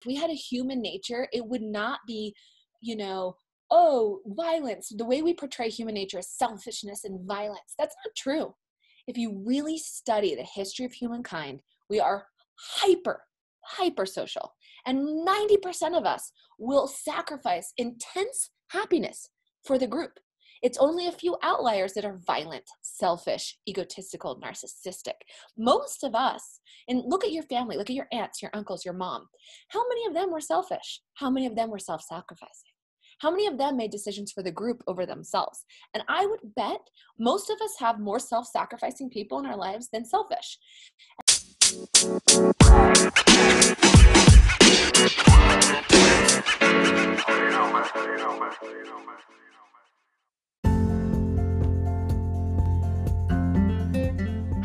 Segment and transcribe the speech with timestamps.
[0.00, 2.34] if we had a human nature, it would not be,
[2.80, 3.36] you know,
[3.70, 4.92] oh, violence.
[4.96, 7.74] The way we portray human nature is selfishness and violence.
[7.78, 8.54] That's not true.
[9.06, 12.26] If you really study the history of humankind, we are
[12.76, 13.22] hyper,
[13.64, 14.54] hyper social.
[14.86, 19.30] And 90% of us will sacrifice intense happiness
[19.64, 20.18] for the group.
[20.62, 25.14] It's only a few outliers that are violent, selfish, egotistical, narcissistic.
[25.56, 28.94] Most of us, and look at your family, look at your aunts, your uncles, your
[28.94, 29.28] mom.
[29.68, 31.00] How many of them were selfish?
[31.14, 32.72] How many of them were self sacrificing?
[33.20, 35.64] How many of them made decisions for the group over themselves?
[35.94, 36.80] And I would bet
[37.18, 40.58] most of us have more self sacrificing people in our lives than selfish.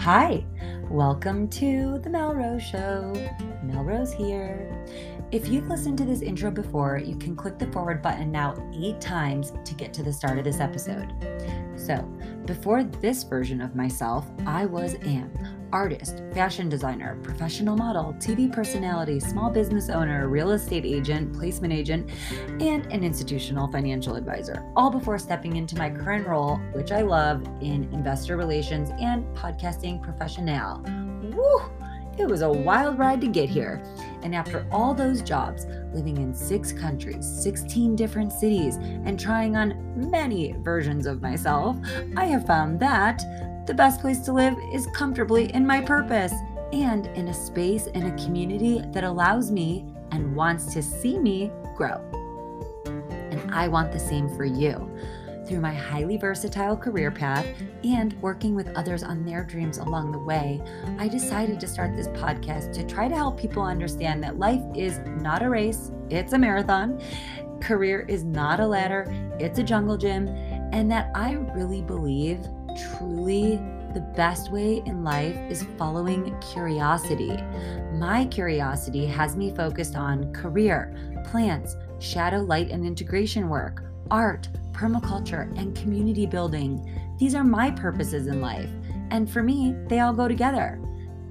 [0.04, 0.44] Hi,
[0.90, 3.14] welcome to the Melrose Show.
[3.64, 4.70] Melrose here.
[5.32, 9.00] If you've listened to this intro before, you can click the forward button now eight
[9.00, 11.08] times to get to the start of this episode.
[11.78, 12.02] So,
[12.46, 19.20] before this version of myself, I was Anne, artist, fashion designer, professional model, TV personality,
[19.20, 22.10] small business owner, real estate agent, placement agent,
[22.62, 27.44] and an institutional financial advisor, all before stepping into my current role, which I love,
[27.60, 30.80] in investor relations and podcasting professional.
[31.36, 31.62] Woo!
[32.20, 33.84] It was a wild ride to get here.
[34.22, 40.12] And after all those jobs, living in six countries, 16 different cities, and trying on
[40.12, 41.78] many versions of myself,
[42.16, 43.24] I have found that
[43.66, 46.34] the best place to live is comfortably in my purpose
[46.74, 51.50] and in a space and a community that allows me and wants to see me
[51.78, 52.02] grow.
[52.86, 54.90] And I want the same for you.
[55.48, 57.46] Through my highly versatile career path
[57.84, 60.62] and working with others on their dreams along the way,
[60.98, 65.00] I decided to start this podcast to try to help people understand that life is
[65.22, 67.02] not a race, it's a marathon.
[67.62, 69.06] Career is not a ladder,
[69.40, 70.28] it's a jungle gym.
[70.74, 72.40] And that I really believe,
[72.76, 73.58] truly,
[73.94, 77.38] the best way in life is following curiosity.
[77.94, 80.96] My curiosity has me focused on career,
[81.26, 87.00] plants, shadow, light, and integration work, art, permaculture, and community building.
[87.20, 88.70] These are my purposes in life,
[89.12, 90.80] and for me, they all go together.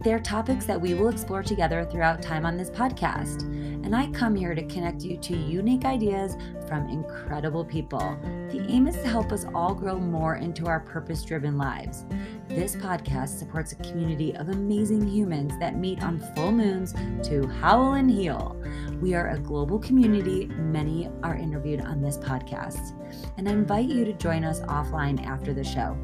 [0.03, 3.43] They're topics that we will explore together throughout time on this podcast.
[3.85, 6.35] And I come here to connect you to unique ideas
[6.67, 8.19] from incredible people.
[8.51, 12.05] The aim is to help us all grow more into our purpose driven lives.
[12.49, 16.95] This podcast supports a community of amazing humans that meet on full moons
[17.29, 18.61] to howl and heal.
[19.01, 20.47] We are a global community.
[20.47, 22.93] Many are interviewed on this podcast.
[23.37, 25.97] And I invite you to join us offline after the show.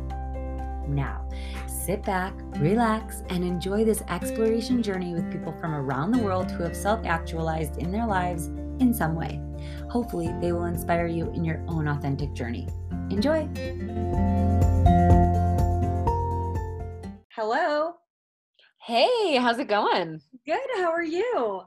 [0.88, 1.28] Now,
[1.88, 6.62] sit back, relax, and enjoy this exploration journey with people from around the world who
[6.62, 9.40] have self actualized in their lives in some way.
[9.88, 12.68] Hopefully, they will inspire you in your own authentic journey.
[13.08, 13.48] Enjoy!
[17.30, 17.94] Hello.
[18.82, 20.20] Hey, how's it going?
[20.44, 20.60] Good.
[20.76, 21.62] How are you?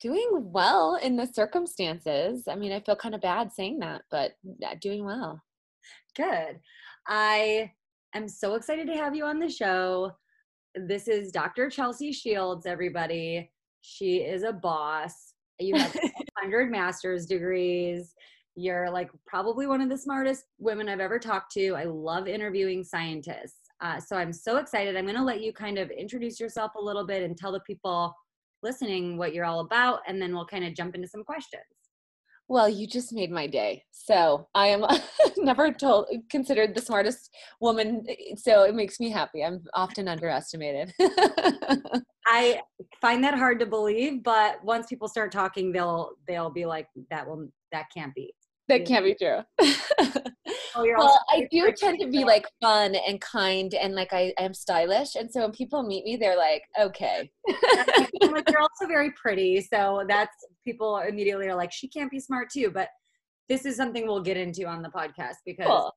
[0.00, 2.44] Doing well in the circumstances.
[2.48, 4.32] I mean, I feel kind of bad saying that, but
[4.80, 5.42] doing well.
[6.16, 6.58] Good.
[7.06, 7.72] I
[8.14, 10.12] am so excited to have you on the show.
[10.74, 11.70] This is Dr.
[11.70, 13.50] Chelsea Shields, everybody.
[13.80, 15.34] She is a boss.
[15.58, 15.94] You have
[16.42, 18.14] 100 master's degrees.
[18.54, 21.74] You're like probably one of the smartest women I've ever talked to.
[21.74, 23.60] I love interviewing scientists.
[23.80, 24.96] Uh, so I'm so excited.
[24.96, 27.60] I'm going to let you kind of introduce yourself a little bit and tell the
[27.60, 28.12] people
[28.62, 31.62] listening what you're all about, and then we'll kind of jump into some questions.
[32.48, 33.84] Well, you just made my day.
[33.90, 34.84] So I am
[35.36, 38.04] never told considered the smartest woman.
[38.08, 39.44] Eh, so it makes me happy.
[39.44, 40.94] I'm often underestimated.
[42.26, 42.60] I
[43.00, 47.26] find that hard to believe, but once people start talking, they'll they'll be like, "That
[47.26, 48.34] will that can't be."
[48.68, 49.40] That can't be true.
[50.78, 54.54] oh, well, I do tend to be like fun and kind and like I am
[54.54, 55.14] stylish.
[55.14, 57.30] And so when people meet me, they're like, okay.
[57.74, 59.60] like, you're also very pretty.
[59.60, 60.34] So that's
[60.64, 62.70] people immediately are like, she can't be smart too.
[62.70, 62.88] But
[63.48, 65.92] this is something we'll get into on the podcast because cool.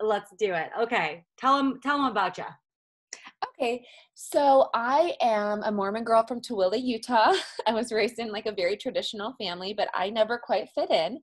[0.00, 0.70] let's do it.
[0.80, 1.24] Okay.
[1.38, 2.44] Tell them, tell them about you.
[3.48, 3.84] Okay,
[4.14, 7.34] so I am a Mormon girl from Tooele, Utah.
[7.66, 11.20] I was raised in like a very traditional family, but I never quite fit in.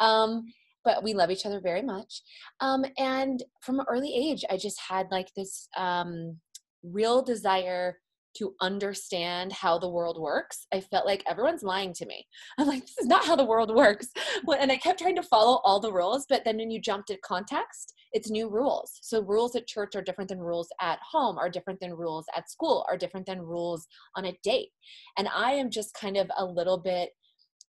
[0.00, 0.46] Um,
[0.84, 2.22] but we love each other very much.
[2.60, 6.38] Um, and from an early age, I just had like this um,
[6.82, 7.98] real desire
[8.36, 12.26] to understand how the world works, I felt like everyone's lying to me.
[12.58, 14.08] I'm like, this is not how the world works.
[14.64, 17.18] And I kept trying to follow all the rules, but then when you jump to
[17.18, 18.98] context, it's new rules.
[19.02, 22.50] So rules at church are different than rules at home, are different than rules at
[22.50, 24.70] school, are different than rules on a date.
[25.18, 27.10] And I am just kind of a little bit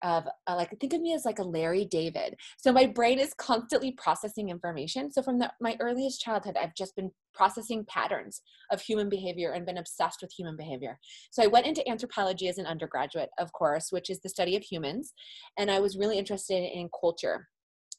[0.04, 2.36] of uh, like think of me as like a larry david.
[2.58, 5.12] So my brain is constantly processing information.
[5.12, 8.42] So from the, my earliest childhood i've just been processing patterns
[8.72, 11.00] of human behavior and been obsessed with human behavior.
[11.32, 14.64] So i went into anthropology as an undergraduate of course which is the study of
[14.64, 15.14] humans.
[15.58, 17.48] And i was really interested in culture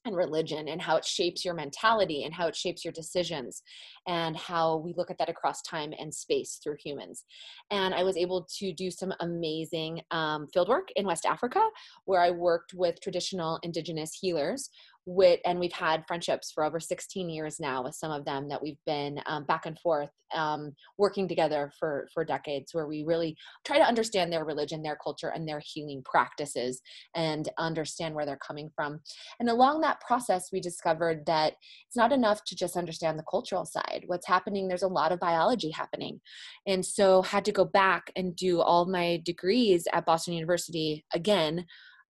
[0.08, 3.62] and religion and how it shapes your mentality and how it shapes your decisions
[4.08, 7.25] and how we look at that across time and space through humans.
[7.70, 11.62] And i was able to do some amazing um, fieldwork in west africa
[12.06, 14.70] where i worked with traditional indigenous healers
[15.08, 18.62] with and we've had friendships for over 16 years now with some of them that
[18.62, 23.34] we've been um, back and forth um, working together for for decades where we really
[23.64, 26.82] try to understand their religion their culture and their healing practices
[27.16, 29.00] and understand where they're coming from.
[29.40, 31.54] And along that process we discovered that
[31.87, 34.04] it's not enough to just understand the cultural side.
[34.06, 36.20] What's happening there's a lot of biology happening.
[36.66, 41.64] And so had to go back and do all my degrees at boston university again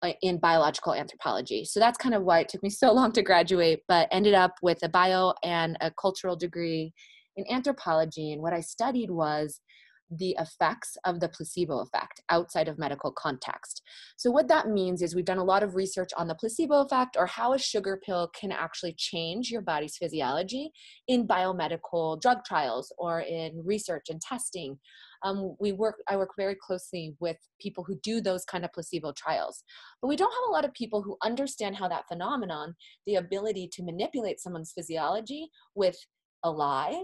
[0.04, 1.66] Uh, in biological anthropology.
[1.66, 4.54] So that's kind of why it took me so long to graduate, but ended up
[4.62, 6.94] with a bio and a cultural degree
[7.36, 8.32] in anthropology.
[8.32, 9.60] And what I studied was
[10.10, 13.82] the effects of the placebo effect outside of medical context.
[14.16, 17.18] So, what that means is we've done a lot of research on the placebo effect
[17.18, 20.72] or how a sugar pill can actually change your body's physiology
[21.08, 24.78] in biomedical drug trials or in research and testing.
[25.24, 29.14] Um, we work i work very closely with people who do those kind of placebo
[29.14, 29.64] trials.
[30.02, 32.76] But we don't have a lot of people who understand how that phenomenon
[33.06, 35.98] the ability to manipulate someone's physiology with
[36.44, 37.04] a lie.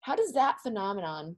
[0.00, 1.36] How does that phenomenon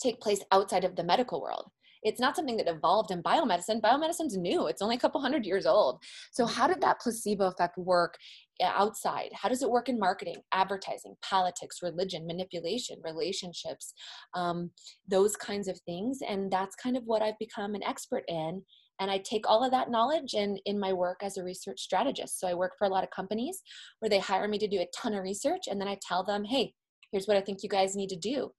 [0.00, 1.70] take place outside of the medical world
[2.04, 3.80] it's not something that evolved in biomedicine.
[3.80, 6.02] Biomedicine's new, it's only a couple hundred years old.
[6.32, 8.16] So, how did that placebo effect work
[8.62, 9.30] outside?
[9.32, 13.94] How does it work in marketing, advertising, politics, religion, manipulation, relationships,
[14.34, 14.70] um,
[15.08, 16.18] those kinds of things?
[16.26, 18.62] And that's kind of what I've become an expert in.
[19.00, 22.38] And I take all of that knowledge in, in my work as a research strategist.
[22.38, 23.60] So I work for a lot of companies
[23.98, 26.44] where they hire me to do a ton of research, and then I tell them,
[26.44, 26.74] hey,
[27.10, 28.50] here's what I think you guys need to do.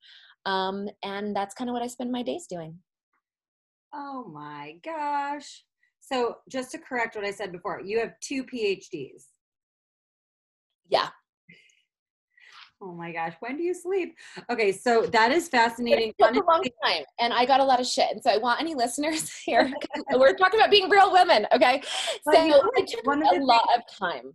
[0.46, 2.80] Um, and that's kind of what I spend my days doing.
[3.94, 5.64] Oh my gosh.
[6.00, 9.24] So, just to correct what I said before, you have two PhDs.
[10.88, 11.08] Yeah.
[12.82, 14.16] Oh my gosh, when do you sleep?
[14.52, 16.10] Okay, so that is fascinating.
[16.10, 18.12] It took a long time, and I got a lot of shit.
[18.12, 19.72] And so I want any listeners here.
[20.14, 21.82] we're talking about being real women, okay?
[22.30, 24.34] So it took a lot of time,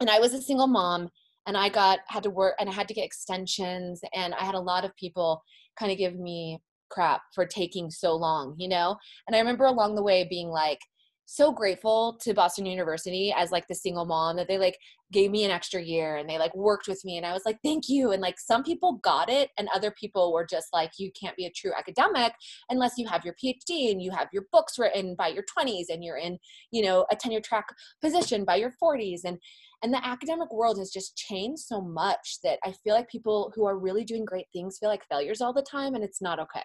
[0.00, 1.10] and I was a single mom,
[1.46, 4.54] and I got had to work, and I had to get extensions, and I had
[4.54, 5.42] a lot of people
[5.78, 6.60] kind of give me
[6.90, 8.96] crap for taking so long, you know?
[9.26, 10.78] And I remember along the way being like,
[11.26, 14.78] so grateful to Boston University as like the single mom that they like
[15.12, 17.58] gave me an extra year and they like worked with me and I was like
[17.64, 21.10] thank you and like some people got it and other people were just like you
[21.20, 22.32] can't be a true academic
[22.70, 26.04] unless you have your PhD and you have your books written by your 20s and
[26.04, 26.38] you're in
[26.70, 27.66] you know a tenure track
[28.00, 29.38] position by your 40s and
[29.82, 33.66] and the academic world has just changed so much that I feel like people who
[33.66, 36.62] are really doing great things feel like failures all the time and it's not okay.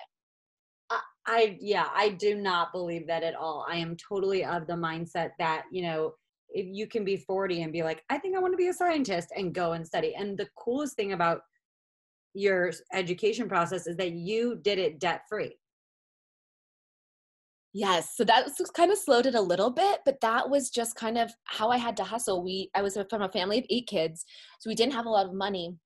[1.27, 3.65] I yeah, I do not believe that at all.
[3.69, 6.13] I am totally of the mindset that, you know,
[6.49, 8.73] if you can be 40 and be like, I think I want to be a
[8.73, 10.15] scientist and go and study.
[10.15, 11.41] And the coolest thing about
[12.33, 15.55] your education process is that you did it debt free.
[17.73, 20.95] Yes, so that was kind of slowed it a little bit, but that was just
[20.95, 22.43] kind of how I had to hustle.
[22.43, 24.25] We I was from a family of 8 kids,
[24.59, 25.77] so we didn't have a lot of money.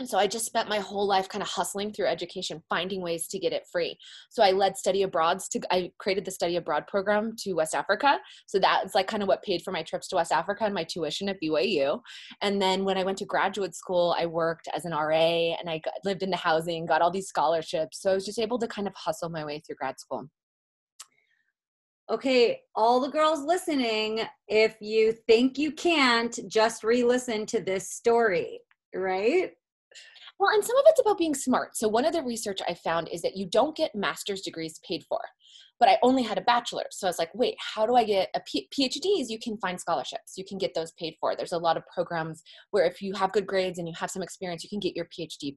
[0.00, 3.28] And so I just spent my whole life kind of hustling through education, finding ways
[3.28, 3.98] to get it free.
[4.30, 8.18] So I led study abroads to I created the study abroad program to West Africa.
[8.46, 10.84] So that's like kind of what paid for my trips to West Africa and my
[10.84, 12.00] tuition at BYU.
[12.40, 15.78] And then when I went to graduate school, I worked as an RA and I
[15.78, 18.00] got, lived in the housing, got all these scholarships.
[18.00, 20.28] So I was just able to kind of hustle my way through grad school
[22.10, 27.90] okay, all the girls listening, if you think you can't, just re listen to this
[27.90, 28.60] story,
[28.94, 29.52] right?
[30.38, 31.76] Well, and some of it's about being smart.
[31.76, 35.04] So, one of the research I found is that you don't get master's degrees paid
[35.08, 35.20] for,
[35.80, 36.92] but I only had a bachelor's.
[36.92, 39.30] So, I was like, wait, how do I get a P- PhDs?
[39.30, 41.34] You can find scholarships, you can get those paid for.
[41.34, 44.22] There's a lot of programs where if you have good grades and you have some
[44.22, 45.54] experience, you can get your PhD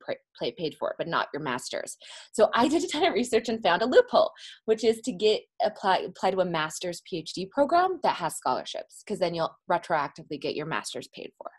[0.57, 1.97] paid for, but not your master's.
[2.31, 4.31] So, I did a ton of research and found a loophole,
[4.65, 9.19] which is to get apply, apply to a master's PhD program that has scholarships, because
[9.19, 11.51] then you'll retroactively get your master's paid for.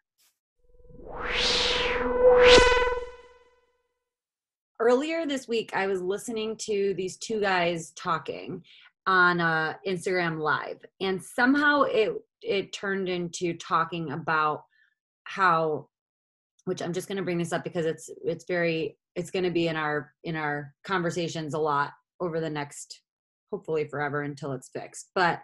[4.81, 8.63] Earlier this week I was listening to these two guys talking
[9.07, 12.13] on uh, Instagram live and somehow it
[12.43, 14.65] it turned into talking about
[15.25, 15.89] how
[16.65, 19.51] which I'm just going to bring this up because it's it's very it's going to
[19.51, 23.01] be in our in our conversations a lot over the next
[23.51, 25.11] hopefully forever until it's fixed.
[25.15, 25.43] But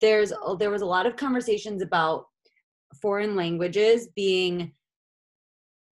[0.00, 2.26] there's there was a lot of conversations about
[3.00, 4.72] foreign languages being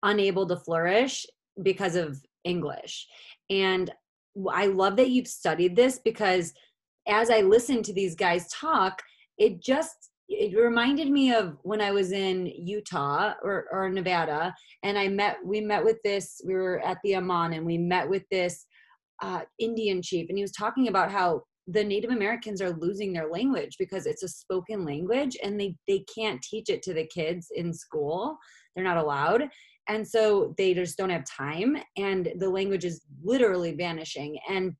[0.02, 1.24] unable to flourish
[1.62, 3.06] because of English.
[3.50, 3.90] And
[4.50, 6.52] I love that you've studied this because
[7.06, 9.02] as I listened to these guys talk,
[9.38, 14.98] it just it reminded me of when I was in Utah or, or Nevada, and
[14.98, 16.40] I met we met with this.
[16.46, 18.66] We were at the Aman, and we met with this
[19.22, 23.30] uh, Indian chief, and he was talking about how the Native Americans are losing their
[23.30, 27.48] language because it's a spoken language, and they they can't teach it to the kids
[27.54, 28.38] in school.
[28.74, 29.48] They're not allowed,
[29.88, 34.74] and so they just don't have time and the language is literally vanishing and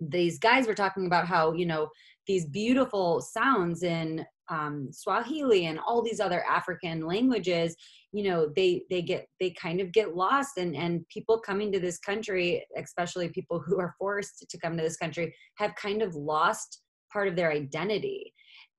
[0.00, 1.88] these guys were talking about how you know
[2.26, 7.74] these beautiful sounds in um, Swahili and all these other African languages,
[8.12, 11.80] you know, they they get they kind of get lost, and and people coming to
[11.80, 16.14] this country, especially people who are forced to come to this country, have kind of
[16.14, 16.82] lost
[17.12, 18.32] part of their identity.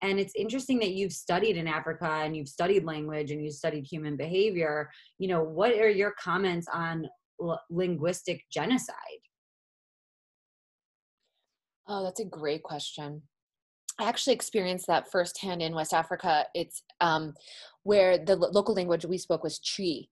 [0.04, 3.86] And it's interesting that you've studied in Africa and you've studied language and you've studied
[3.86, 4.90] human behavior.
[5.18, 7.08] You know, what are your comments on
[7.42, 8.98] l- linguistic genocide?
[11.88, 13.22] Oh, that's a great question.
[13.98, 16.48] I actually experienced that firsthand in West Africa.
[16.54, 17.34] It's um,
[17.84, 20.10] where the lo- local language we spoke was Twi,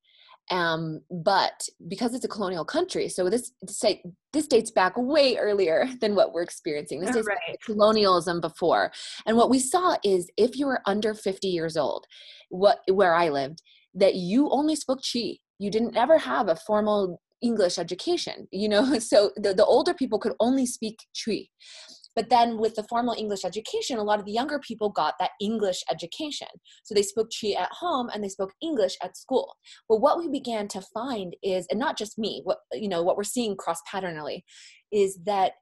[0.52, 4.04] um, but because it's a colonial country, so this say
[4.34, 7.00] this dates back way earlier than what we're experiencing.
[7.00, 7.58] This is right.
[7.66, 8.92] colonialism before,
[9.26, 12.06] and what we saw is if you were under 50 years old,
[12.50, 13.62] what where I lived,
[13.96, 15.38] that you only spoke Twi.
[15.58, 19.00] You didn't ever have a formal English education, you know.
[19.00, 21.48] So the, the older people could only speak Twi.
[22.16, 25.32] But then with the formal English education, a lot of the younger people got that
[25.40, 26.48] English education.
[26.84, 29.56] So they spoke Twi at home and they spoke English at school.
[29.88, 33.18] But what we began to find is, and not just me, what you know, what
[33.18, 34.44] we're seeing cross-patternally,
[34.92, 35.54] is that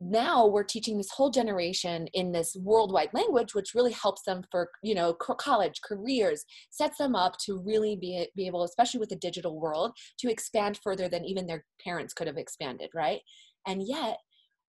[0.00, 4.68] now we're teaching this whole generation in this worldwide language which really helps them for
[4.82, 9.16] you know college careers sets them up to really be, be able especially with the
[9.16, 13.20] digital world to expand further than even their parents could have expanded right
[13.66, 14.18] and yet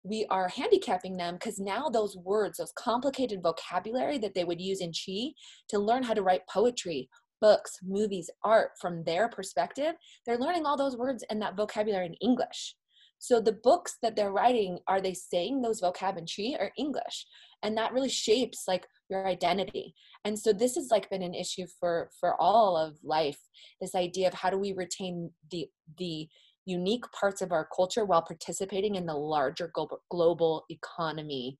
[0.03, 4.81] we are handicapping them because now those words, those complicated vocabulary that they would use
[4.81, 5.33] in Twi
[5.69, 7.09] to learn how to write poetry,
[7.41, 9.95] books, movies, art from their perspective,
[10.27, 12.75] they're learning all those words and that vocabulary in English.
[13.19, 17.27] So the books that they're writing, are they saying those vocab in Twi or English?
[17.63, 19.95] And that really shapes like your identity.
[20.25, 23.39] And so this has like been an issue for for all of life.
[23.79, 25.67] This idea of how do we retain the
[25.99, 26.29] the
[26.67, 29.71] unique parts of our culture while participating in the larger
[30.11, 31.59] global, economy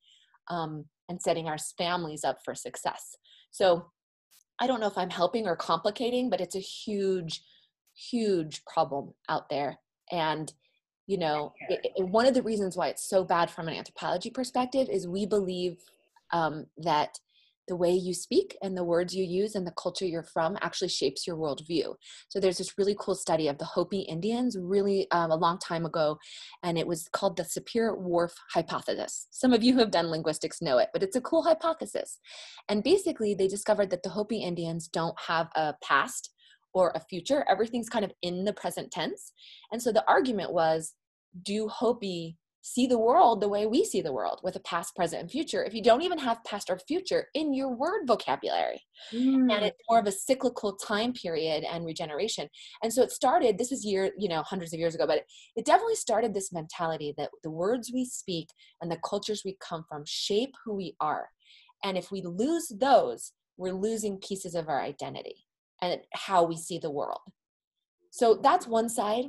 [0.49, 3.17] um, and setting our families up for success.
[3.51, 3.87] So
[4.61, 7.43] I don't know if I'm helping or complicating, but it's a huge,
[7.95, 9.79] huge problem out there.
[10.11, 10.53] And
[11.07, 14.31] you know, it, it, one of the reasons why it's so bad from an anthropology
[14.31, 15.79] perspective is we believe
[16.33, 17.19] um, that
[17.71, 20.89] the way you speak and the words you use and the culture you're from actually
[20.89, 21.95] shapes your worldview.
[22.29, 25.87] So there's this really cool study of the Hopi Indians, really um, a long time
[25.87, 26.19] ago,
[26.65, 29.29] and it was called the Sapir-Whorf hypothesis.
[29.31, 32.19] Some of you who have done linguistics know it, but it's a cool hypothesis.
[32.69, 36.31] And basically, they discovered that the Hopi Indians don't have a past
[36.75, 37.45] or a future.
[37.49, 39.33] Everything's kind of in the present tense.
[39.71, 40.95] And so the argument was,
[41.45, 45.23] do Hopi see the world the way we see the world with a past, present,
[45.23, 48.81] and future if you don't even have past or future in your word vocabulary.
[49.13, 49.53] Mm.
[49.53, 52.49] And it's more of a cyclical time period and regeneration.
[52.83, 55.25] And so it started, this was year, you know, hundreds of years ago, but it,
[55.57, 58.49] it definitely started this mentality that the words we speak
[58.81, 61.29] and the cultures we come from shape who we are.
[61.83, 65.47] And if we lose those, we're losing pieces of our identity
[65.83, 67.21] and how we see the world.
[68.11, 69.27] So that's one side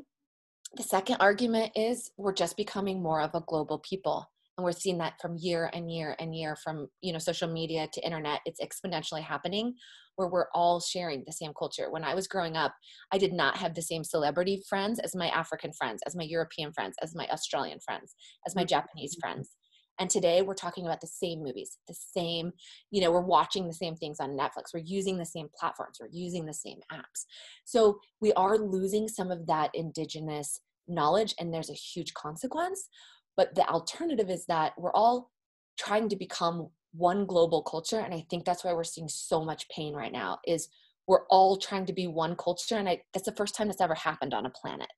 [0.75, 4.29] the second argument is we're just becoming more of a global people.
[4.57, 7.87] And we're seeing that from year and year and year from, you know, social media
[7.93, 8.41] to internet.
[8.45, 9.73] It's exponentially happening
[10.17, 11.89] where we're all sharing the same culture.
[11.89, 12.73] When I was growing up,
[13.11, 16.73] I did not have the same celebrity friends as my African friends, as my European
[16.73, 18.13] friends, as my Australian friends,
[18.45, 19.27] as my Japanese mm-hmm.
[19.27, 19.55] friends.
[20.01, 22.53] And today we're talking about the same movies, the same,
[22.89, 24.73] you know, we're watching the same things on Netflix.
[24.73, 25.99] We're using the same platforms.
[26.01, 27.25] We're using the same apps.
[27.65, 32.89] So we are losing some of that indigenous knowledge and there's a huge consequence.
[33.37, 35.29] But the alternative is that we're all
[35.77, 37.99] trying to become one global culture.
[37.99, 40.67] And I think that's why we're seeing so much pain right now is
[41.05, 42.77] we're all trying to be one culture.
[42.77, 44.89] And I, that's the first time that's ever happened on a planet.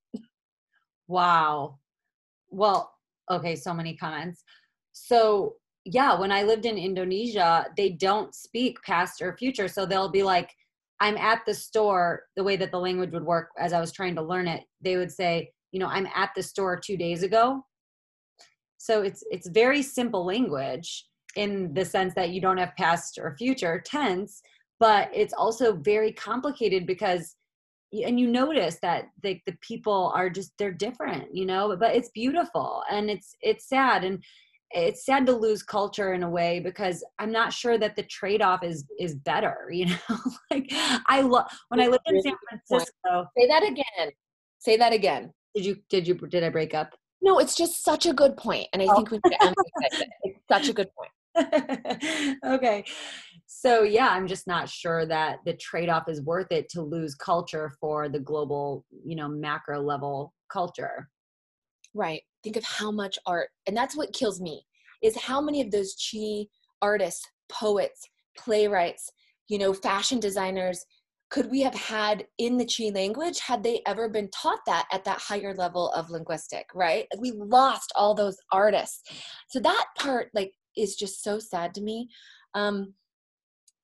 [1.10, 1.80] Wow.
[2.50, 2.94] Well,
[3.30, 4.44] okay, so many comments.
[4.94, 9.68] So, yeah, when I lived in Indonesia, they don't speak past or future.
[9.68, 10.50] So they'll be like,
[11.02, 14.16] I'm at the store, the way that the language would work as I was trying
[14.16, 17.66] to learn it, they would say, you know, I'm at the store two days ago.
[18.78, 23.36] So it's it's very simple language in the sense that you don't have past or
[23.38, 24.42] future tense,
[24.80, 27.36] but it's also very complicated because
[27.92, 32.10] and you notice that the, the people are just they're different you know but it's
[32.10, 34.24] beautiful and it's it's sad and
[34.74, 38.64] it's sad to lose culture in a way because i'm not sure that the trade-off
[38.64, 40.18] is is better you know
[40.52, 40.72] like
[41.08, 44.12] i love when i lived in san francisco say that again
[44.60, 48.06] say that again did you did you did i break up no it's just such
[48.06, 48.96] a good point and i oh.
[48.96, 51.12] think we need to emphasize it it's such a good point
[52.46, 52.84] okay.
[53.46, 57.72] So yeah, I'm just not sure that the trade-off is worth it to lose culture
[57.80, 61.10] for the global, you know, macro level culture.
[61.94, 62.22] Right.
[62.44, 64.66] Think of how much art, and that's what kills me,
[65.02, 66.46] is how many of those Twi
[66.82, 68.08] artists, poets,
[68.38, 69.10] playwrights,
[69.48, 70.86] you know, fashion designers
[71.30, 75.04] could we have had in the Twi language had they ever been taught that at
[75.06, 79.02] that higher level of linguistic right we lost all those artists
[79.50, 82.10] so that part like is just so sad to me.
[82.54, 82.94] Um,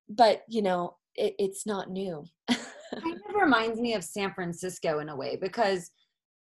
[0.09, 2.25] but you know, it, it's not new.
[2.49, 5.91] kind of reminds me of San Francisco in a way because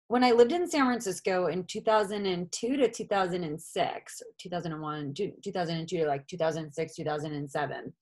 [0.10, 6.96] when I lived in San Francisco in 2002 to 2006, 2001, 2002 to like 2006,
[6.96, 7.94] 2007,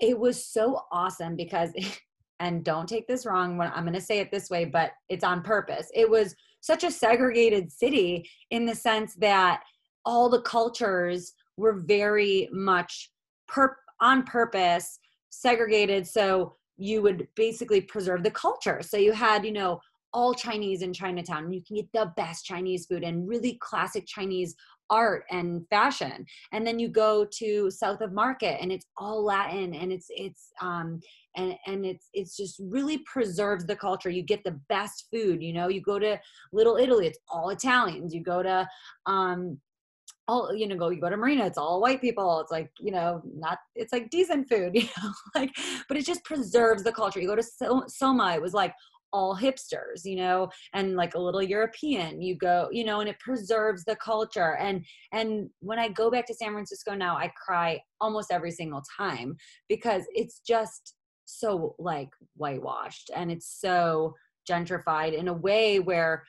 [0.00, 1.70] it was so awesome because,
[2.40, 5.24] and don't take this wrong when I'm going to say it this way, but it's
[5.24, 5.90] on purpose.
[5.94, 9.62] It was such a segregated city in the sense that
[10.04, 13.10] all the cultures were very much
[13.48, 15.00] per- on purpose
[15.30, 19.78] segregated so you would basically preserve the culture so you had you know
[20.12, 24.54] all chinese in chinatown you can get the best chinese food and really classic chinese
[24.90, 26.26] art and fashion.
[26.52, 30.52] And then you go to south of market and it's all latin and it's it's
[30.60, 31.00] um
[31.36, 34.10] and and it's it's just really preserves the culture.
[34.10, 35.68] You get the best food you know?
[35.68, 36.18] You go to
[36.52, 38.12] little italy it's all italians.
[38.12, 38.68] You go to
[39.06, 39.58] um
[40.28, 42.40] all you know go you go to marina it's all white people.
[42.40, 45.12] It's like you know not it's like decent food you know?
[45.34, 45.56] Like
[45.88, 47.20] but it just preserves the culture.
[47.20, 48.74] You go to soma it was like
[49.12, 53.18] all hipsters you know and like a little european you go you know and it
[53.18, 57.80] preserves the culture and and when i go back to san francisco now i cry
[58.00, 59.36] almost every single time
[59.68, 60.94] because it's just
[61.24, 64.14] so like whitewashed and it's so
[64.48, 66.24] gentrified in a way where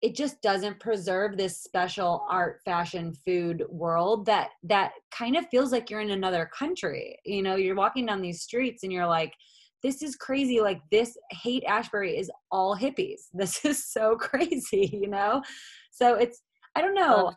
[0.00, 5.72] it just doesn't preserve this special art fashion food world that that kind of feels
[5.72, 9.32] like you're in another country you know you're walking down these streets and you're like
[9.82, 13.22] this is crazy like this Haight-Ashbury is all hippies.
[13.34, 15.42] This is so crazy you know?
[15.90, 16.42] So it's
[16.76, 17.32] i don't know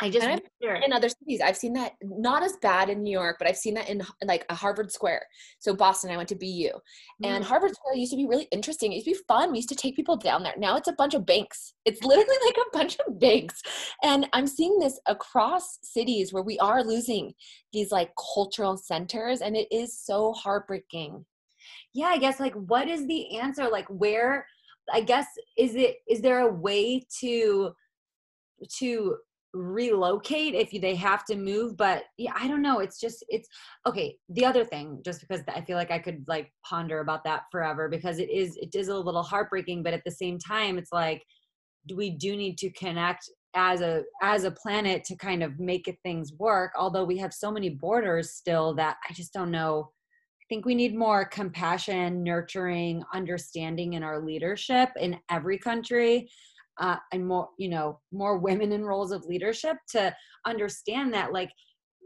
[0.00, 1.40] I just in other cities.
[1.40, 4.44] I've seen that not as bad in New York, but I've seen that in like
[4.48, 5.22] a Harvard Square.
[5.60, 6.70] So Boston, I went to BU,
[7.22, 7.46] and mm.
[7.46, 8.92] Harvard Square used to be really interesting.
[8.92, 9.52] It used to be fun.
[9.52, 10.54] We used to take people down there.
[10.58, 11.74] Now it's a bunch of banks.
[11.84, 13.62] It's literally like a bunch of banks,
[14.02, 17.32] and I'm seeing this across cities where we are losing
[17.72, 21.24] these like cultural centers, and it is so heartbreaking.
[21.92, 23.68] Yeah, I guess like what is the answer?
[23.68, 24.46] Like where?
[24.92, 25.26] I guess
[25.56, 27.72] is it is there a way to
[28.78, 29.16] to
[29.54, 33.48] relocate if they have to move but yeah i don't know it's just it's
[33.86, 37.42] okay the other thing just because i feel like i could like ponder about that
[37.52, 40.92] forever because it is it is a little heartbreaking but at the same time it's
[40.92, 41.22] like
[41.94, 46.32] we do need to connect as a as a planet to kind of make things
[46.38, 49.90] work although we have so many borders still that i just don't know.
[50.42, 56.28] I think we need more compassion nurturing understanding in our leadership in every country
[56.78, 60.14] uh, and more you know more women in roles of leadership to
[60.46, 61.50] understand that like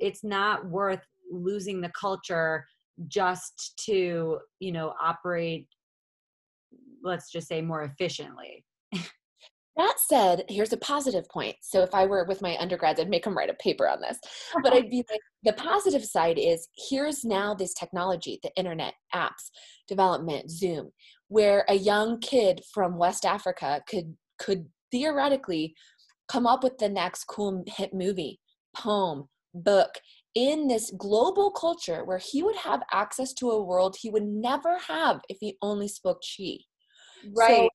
[0.01, 2.65] it's not worth losing the culture
[3.07, 5.69] just to you know operate
[7.03, 8.65] let's just say more efficiently.
[9.77, 11.55] That said here's a positive point.
[11.61, 14.19] So if i were with my undergrads i'd make them write a paper on this.
[14.65, 19.53] But i'd be like the positive side is here's now this technology the internet apps
[19.87, 20.91] development zoom
[21.29, 25.75] where a young kid from west africa could could theoretically
[26.29, 28.41] come up with the next cool hit movie,
[28.77, 29.91] poem, book
[30.35, 34.79] in this global culture where he would have access to a world he would never
[34.79, 36.59] have if he only spoke Twi.
[37.37, 37.49] Right.
[37.49, 37.69] So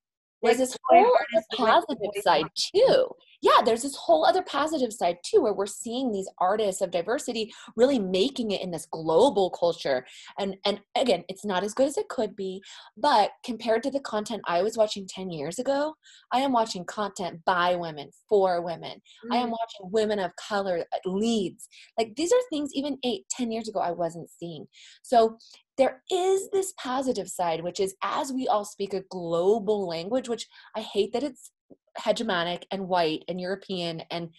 [0.44, 3.08] there's this whole other positive side too.
[3.42, 7.52] Yeah there's this whole other positive side too where we're seeing these artists of diversity
[7.76, 10.06] really making it in this global culture.
[10.40, 12.62] And and again it's not as good as it could be
[12.98, 15.94] but compared to the content i was watching 10 years ago
[16.32, 18.92] i am watching content by women for women.
[18.92, 19.34] Mm-hmm.
[19.34, 19.52] i am mm.
[19.52, 21.68] watching women of color uh, leads.
[21.98, 24.68] Like these are things even eight ten years ago i wasn't seeing.
[25.02, 25.38] So
[25.78, 30.48] there is this positive side, which is as we all speak a global language, which
[30.76, 31.52] I hate that it's
[32.00, 34.02] hegemonic and white and European.
[34.12, 34.30] And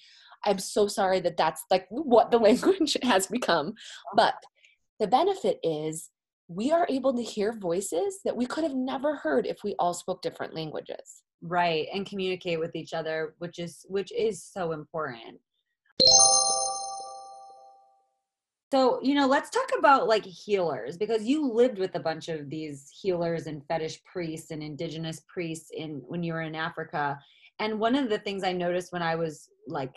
[0.44, 3.74] I'm so sorry that that's like what the language has become.
[4.14, 4.34] But
[5.00, 6.10] the benefit is
[6.48, 9.94] we are able to hear voices that we could have never heard if we all
[9.94, 11.22] spoke different languages.
[11.42, 11.88] Right.
[11.92, 15.40] And communicate with each other, which is which is so important.
[18.74, 22.50] So, you know, let's talk about like healers because you lived with a bunch of
[22.50, 27.16] these healers and fetish priests and indigenous priests in when you were in Africa.
[27.60, 29.94] And one of the things I noticed when I was like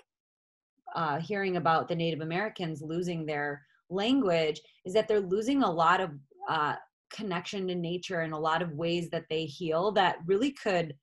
[0.96, 6.00] uh, hearing about the Native Americans losing their language is that they're losing a lot
[6.00, 6.12] of
[6.48, 6.76] uh,
[7.12, 10.94] connection to nature and a lot of ways that they heal that really could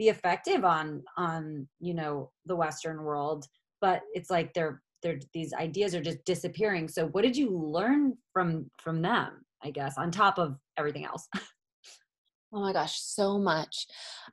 [0.00, 3.46] be effective on on you know the Western world.
[3.80, 4.82] But it's like they're
[5.32, 9.96] these ideas are just disappearing so what did you learn from from them i guess
[9.96, 11.28] on top of everything else
[12.52, 13.86] Oh my gosh, so much.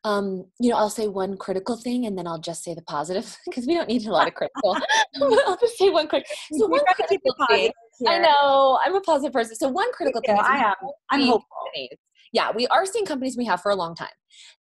[0.03, 3.37] Um, you know, I'll say one critical thing and then I'll just say the positive
[3.45, 4.75] because we don't need a lot of critical.
[5.21, 6.25] I'll just say one quick.
[6.53, 7.71] So one critical thing.
[8.07, 9.55] I know I'm a positive person.
[9.55, 10.35] So one critical thing.
[10.39, 10.75] I am.
[11.11, 11.47] I'm hopeful
[12.33, 14.09] yeah, we are seeing companies we have for a long time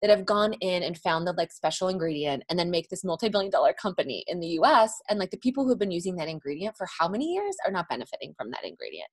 [0.03, 3.51] that have gone in and found the like special ingredient and then make this multi-billion
[3.51, 6.77] dollar company in the US and like the people who have been using that ingredient
[6.77, 9.09] for how many years are not benefiting from that ingredient.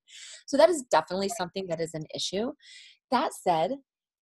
[0.45, 2.51] So that is definitely something that is an issue.
[3.11, 3.71] That said,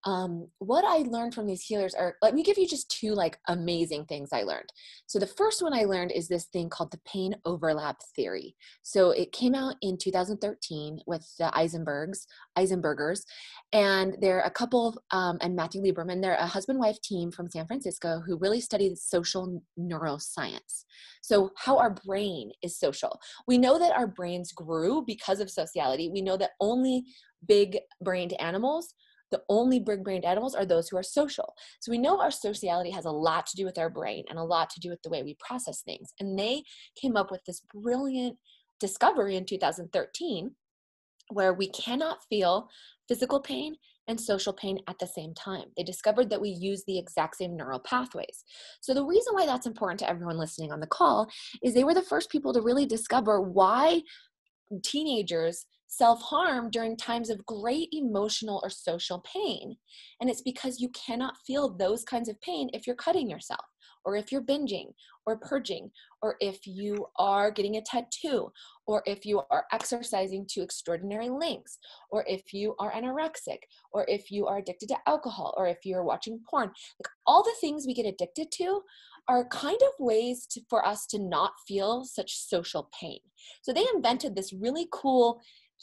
[0.05, 3.38] um, what I learned from these healers are let me give you just two like
[3.47, 4.69] amazing things I learned.
[5.07, 8.55] So the first one I learned is this thing called the pain overlap theory.
[8.81, 12.25] So it came out in 2013 with the Eisenbergs,
[12.57, 13.25] Eisenbergers,
[13.73, 16.21] and they're a couple um, and Matthew Lieberman.
[16.21, 20.85] They're a husband-wife team from San Francisco who really study social neuroscience.
[21.21, 23.19] So how our brain is social.
[23.47, 26.09] We know that our brains grew because of sociality.
[26.09, 27.03] We know that only
[27.47, 28.93] big brained animals
[29.31, 31.53] the only big brained animals are those who are social.
[31.79, 34.43] So we know our sociality has a lot to do with our brain and a
[34.43, 36.13] lot to do with the way we process things.
[36.19, 36.63] And they
[36.99, 38.37] came up with this brilliant
[38.79, 40.51] discovery in 2013
[41.31, 42.69] where we cannot feel
[43.07, 43.75] physical pain
[44.07, 45.65] and social pain at the same time.
[45.77, 48.43] They discovered that we use the exact same neural pathways.
[48.81, 51.29] So, the reason why that's important to everyone listening on the call
[51.63, 54.01] is they were the first people to really discover why
[54.84, 59.75] teenagers self harm during times of great emotional or social pain.
[60.21, 63.65] And it's because you cannot feel those kinds of pain if you're cutting yourself,
[64.05, 64.93] or if you're binging,
[65.25, 65.89] or purging,
[66.21, 68.51] or if you are getting a tattoo,
[68.86, 71.79] or if you are exercising to extraordinary lengths,
[72.12, 73.58] or if you are anorexic,
[73.91, 76.67] or if you are addicted to alcohol, or if you're watching porn.
[76.67, 78.82] Like all the things we get addicted to
[79.29, 83.19] are kind of ways to, for us to not feel such social pain.
[83.61, 85.39] So they invented this really cool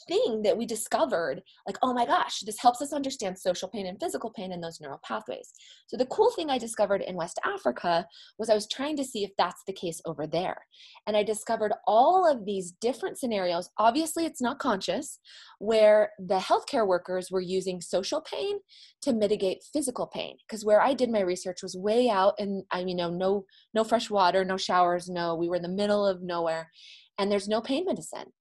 [0.07, 3.99] thing that we discovered like oh my gosh this helps us understand social pain and
[3.99, 5.53] physical pain and those neural pathways.
[5.87, 8.05] So the cool thing i discovered in west africa
[8.37, 10.57] was i was trying to see if that's the case over there.
[11.05, 13.69] And i discovered all of these different scenarios.
[13.77, 15.19] Obviously it's not conscious
[15.59, 18.57] where the healthcare workers were using social pain
[19.01, 20.35] to mitigate physical pain.
[20.47, 24.09] Because where i did my research was way out and i mean no no fresh
[24.09, 26.69] water no showers no we were in the middle of nowhere
[27.17, 28.31] and there's no pain medicine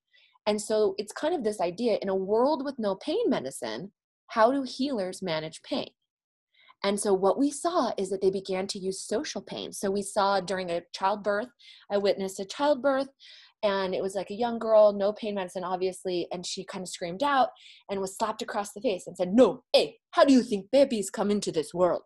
[0.46, 3.92] and so it's kind of this idea in a world with no pain medicine,
[4.28, 5.88] how do healers manage pain?
[6.84, 9.72] And so what we saw is that they began to use social pain.
[9.72, 11.48] So we saw during a childbirth,
[11.90, 13.08] I witnessed a childbirth
[13.62, 16.88] and it was like a young girl, no pain medicine, obviously, and she kind of
[16.88, 17.48] screamed out
[17.90, 21.10] and was slapped across the face and said, No, hey, how do you think babies
[21.10, 22.02] come into this world?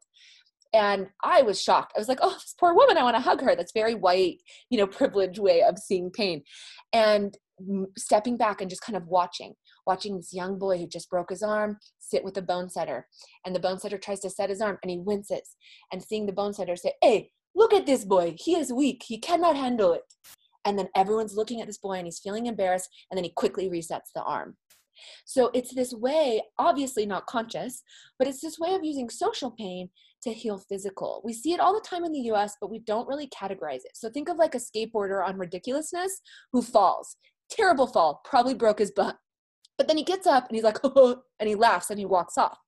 [0.72, 1.92] And I was shocked.
[1.96, 3.56] I was like, oh, this poor woman, I want to hug her.
[3.56, 4.36] That's very white,
[4.70, 6.42] you know, privileged way of seeing pain.
[6.92, 7.36] And
[7.96, 9.54] stepping back and just kind of watching,
[9.86, 13.06] watching this young boy who just broke his arm sit with the bone setter.
[13.44, 15.56] And the bone setter tries to set his arm and he winces.
[15.92, 18.34] And seeing the bone setter say, Hey, look at this boy.
[18.38, 19.02] He is weak.
[19.06, 20.02] He cannot handle it.
[20.64, 22.90] And then everyone's looking at this boy and he's feeling embarrassed.
[23.10, 24.56] And then he quickly resets the arm.
[25.24, 27.82] So it's this way, obviously not conscious,
[28.18, 29.88] but it's this way of using social pain
[30.22, 31.22] to heal physical.
[31.24, 33.92] We see it all the time in the US, but we don't really categorize it.
[33.94, 36.20] So think of like a skateboarder on ridiculousness
[36.52, 37.16] who falls
[37.50, 39.16] terrible fall, probably broke his butt.
[39.76, 42.36] But then he gets up and he's like, oh, and he laughs and he walks
[42.36, 42.58] off.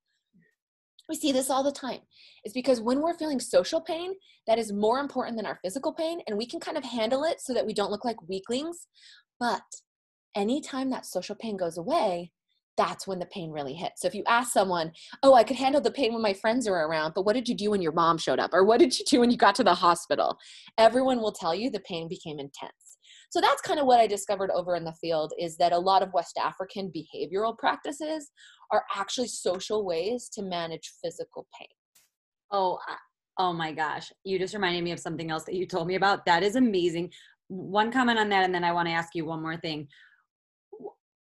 [1.07, 1.99] we see this all the time.
[2.43, 4.13] It's because when we're feeling social pain,
[4.47, 7.39] that is more important than our physical pain, and we can kind of handle it
[7.39, 8.87] so that we don't look like weaklings.
[9.39, 9.61] But
[10.35, 12.31] anytime that social pain goes away,
[12.75, 14.01] that's when the pain really hits.
[14.01, 14.91] So if you ask someone,
[15.21, 17.55] Oh, I could handle the pain when my friends are around, but what did you
[17.55, 18.51] do when your mom showed up?
[18.53, 20.37] Or what did you do when you got to the hospital?
[20.77, 22.97] Everyone will tell you the pain became intense.
[23.33, 26.03] So that's kind of what I discovered over in the field is that a lot
[26.03, 28.29] of West African behavioral practices
[28.71, 31.67] are actually social ways to manage physical pain.
[32.51, 32.77] Oh,
[33.39, 34.11] oh my gosh.
[34.23, 36.27] You just reminded me of something else that you told me about.
[36.27, 37.11] That is amazing.
[37.47, 39.87] One comment on that, and then I want to ask you one more thing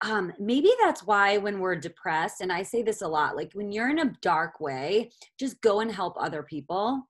[0.04, 3.70] um, maybe that's why when we're depressed, and I say this a lot, like when
[3.70, 7.08] you're in a dark way, just go and help other people.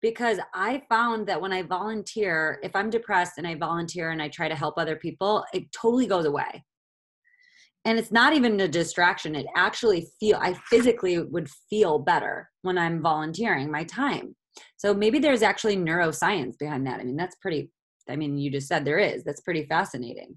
[0.00, 4.28] Because I found that when I volunteer, if I'm depressed and I volunteer and I
[4.28, 6.64] try to help other people, it totally goes away.
[7.84, 9.34] And it's not even a distraction.
[9.34, 14.36] It actually feel I physically would feel better when I'm volunteering my time.
[14.76, 17.00] So maybe there's actually neuroscience behind that.
[17.00, 17.70] I mean, that's pretty
[18.08, 19.22] I mean, you just said there is.
[19.24, 20.36] That's pretty fascinating.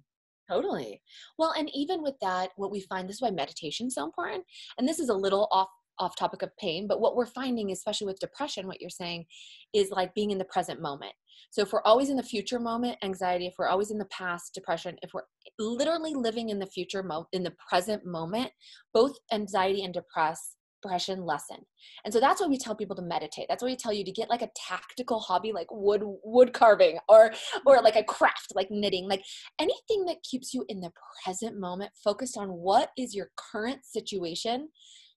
[0.50, 1.02] Totally.
[1.38, 4.44] Well, and even with that, what we find this is why meditation is so important.
[4.78, 5.70] And this is a little off
[6.02, 9.26] off topic of pain, but what we're finding, especially with depression, what you're saying
[9.74, 11.14] is like being in the present moment.
[11.52, 14.54] So if we're always in the future moment, anxiety, if we're always in the past,
[14.54, 15.24] depression, if we're
[15.60, 18.52] literally living in the future mo- in the present moment,
[18.94, 21.58] both anxiety and depress depression lessen.
[22.06, 23.46] And so that's why we tell people to meditate.
[23.48, 26.98] That's why we tell you to get like a tactical hobby like wood wood carving
[27.08, 27.32] or
[27.66, 29.24] or like a craft like knitting, like
[29.60, 30.92] anything that keeps you in the
[31.24, 34.70] present moment focused on what is your current situation.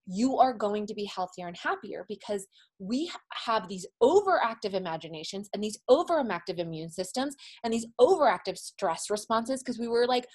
[0.06, 2.46] You are going to be healthier and happier because
[2.78, 3.10] we
[3.46, 9.78] have these overactive imaginations and these overactive immune systems and these overactive stress responses because
[9.78, 10.26] we were like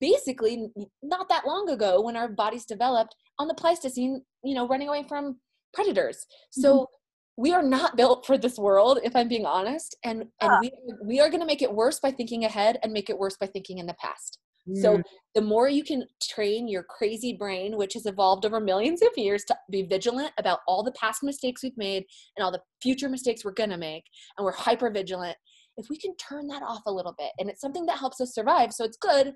[0.00, 0.68] basically
[1.02, 5.04] not that long ago when our bodies developed on the Pleistocene, you know, running away
[5.08, 5.38] from
[5.72, 6.26] predators.
[6.50, 7.42] So mm-hmm.
[7.42, 9.96] we are not built for this world, if I'm being honest.
[10.04, 10.72] And and we
[11.04, 13.78] we are gonna make it worse by thinking ahead and make it worse by thinking
[13.78, 14.38] in the past.
[14.68, 14.82] Mm.
[14.82, 15.02] So
[15.34, 19.44] the more you can train your crazy brain, which has evolved over millions of years,
[19.44, 22.04] to be vigilant about all the past mistakes we've made
[22.36, 24.04] and all the future mistakes we're gonna make,
[24.36, 25.36] and we're hyper vigilant.
[25.76, 28.34] If we can turn that off a little bit, and it's something that helps us
[28.34, 29.34] survive, so it's good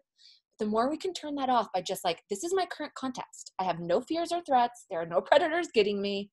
[0.61, 3.53] the more we can turn that off by just like, this is my current context.
[3.59, 4.85] I have no fears or threats.
[4.91, 6.31] There are no predators getting me.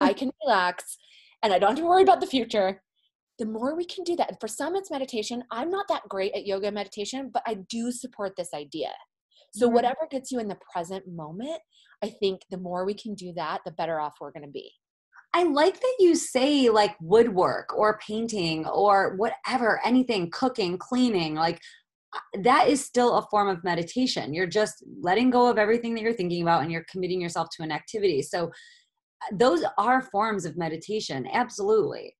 [0.00, 0.98] I can relax
[1.42, 2.82] and I don't have to worry about the future.
[3.38, 4.28] The more we can do that.
[4.28, 5.42] And for some, it's meditation.
[5.50, 8.90] I'm not that great at yoga meditation, but I do support this idea.
[9.52, 9.74] So, mm-hmm.
[9.74, 11.60] whatever gets you in the present moment,
[12.02, 14.70] I think the more we can do that, the better off we're going to be.
[15.34, 21.34] I like that you say like woodwork or painting or whatever, anything, cooking, cleaning.
[21.34, 21.58] Like,
[22.42, 24.34] that is still a form of meditation.
[24.34, 27.62] You're just letting go of everything that you're thinking about and you're committing yourself to
[27.62, 28.22] an activity.
[28.22, 31.26] So uh, those are forms of meditation.
[31.32, 32.14] Absolutely.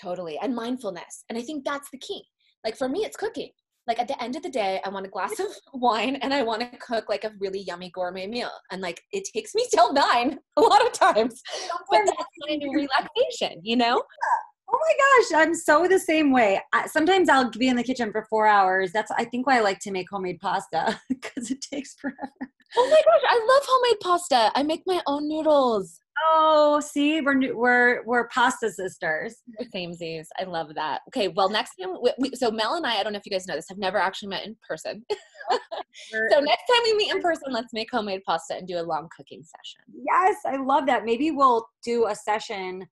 [0.00, 0.38] Totally.
[0.40, 1.24] And mindfulness.
[1.28, 2.22] And I think that's the key.
[2.64, 3.50] Like for me, it's cooking.
[3.86, 6.42] Like at the end of the day, I want a glass of wine and I
[6.42, 8.50] want to cook like a really yummy gourmet meal.
[8.70, 11.42] And like it takes me till nine a lot of times.
[11.90, 13.96] But that's kind of relaxation, you know?
[13.96, 16.60] Yeah Oh my gosh, I'm so the same way.
[16.74, 18.92] I, sometimes I'll be in the kitchen for four hours.
[18.92, 22.32] That's I think why I like to make homemade pasta because it takes forever.
[22.76, 24.52] Oh my gosh, I love homemade pasta.
[24.54, 26.00] I make my own noodles.
[26.26, 29.36] Oh, see, we're we're we're pasta sisters.
[29.72, 30.26] Same Samesies.
[30.38, 31.02] I love that.
[31.08, 33.32] Okay, well, next time, we, we, so Mel and I, I don't know if you
[33.32, 35.04] guys know this, have never actually met in person.
[35.10, 39.08] so next time we meet in person, let's make homemade pasta and do a long
[39.16, 39.80] cooking session.
[40.06, 41.04] Yes, I love that.
[41.04, 42.86] Maybe we'll do a session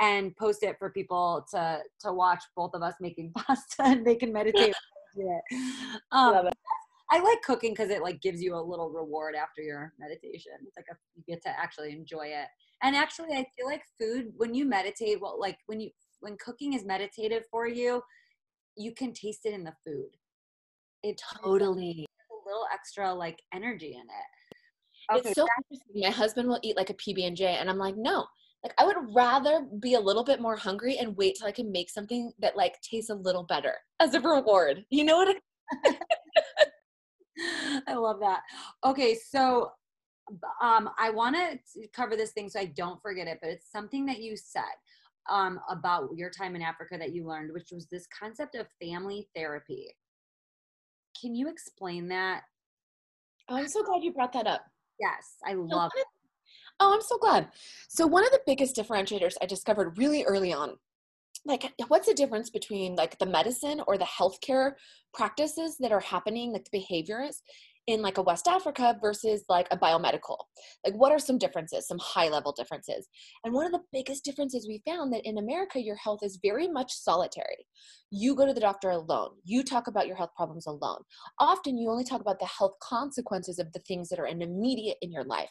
[0.00, 4.14] and post it for people to to watch both of us making pasta and they
[4.14, 4.74] can meditate.
[5.16, 5.38] yeah.
[6.12, 6.54] um, Love it.
[7.10, 10.52] I like cooking because it like gives you a little reward after your meditation.
[10.66, 12.48] It's like a, you get to actually enjoy it.
[12.82, 15.90] And actually, I feel like food when you meditate, well, like when you
[16.20, 18.02] when cooking is meditative for you,
[18.76, 20.10] you can taste it in the food.
[21.02, 25.18] It totally a little extra like energy in it.
[25.18, 26.02] Okay, it's so interesting.
[26.02, 28.26] My husband will eat like a PB and J, and I'm like, no,
[28.62, 31.72] like I would rather be a little bit more hungry and wait till I can
[31.72, 34.84] make something that like tastes a little better as a reward.
[34.90, 35.36] You know what?
[35.84, 35.96] I,
[37.86, 38.42] I love that.
[38.84, 39.72] Okay, so
[40.62, 44.06] um, I want to cover this thing so I don't forget it, but it's something
[44.06, 44.62] that you said
[45.30, 49.28] um, about your time in Africa that you learned, which was this concept of family
[49.34, 49.88] therapy.
[51.20, 52.42] Can you explain that?
[53.48, 54.62] Oh, I'm so glad you brought that up.
[55.00, 56.06] Yes, I love it.
[56.80, 57.48] Oh, I'm so glad.
[57.88, 60.76] So, one of the biggest differentiators I discovered really early on,
[61.44, 64.72] like, what's the difference between like the medicine or the healthcare
[65.14, 67.42] practices that are happening, like the behaviors,
[67.88, 70.36] in like a West Africa versus like a biomedical?
[70.84, 73.08] Like, what are some differences, some high level differences?
[73.44, 76.68] And one of the biggest differences we found that in America, your health is very
[76.68, 77.66] much solitary.
[78.10, 81.00] You go to the doctor alone, you talk about your health problems alone.
[81.40, 84.98] Often, you only talk about the health consequences of the things that are an immediate
[85.02, 85.50] in your life.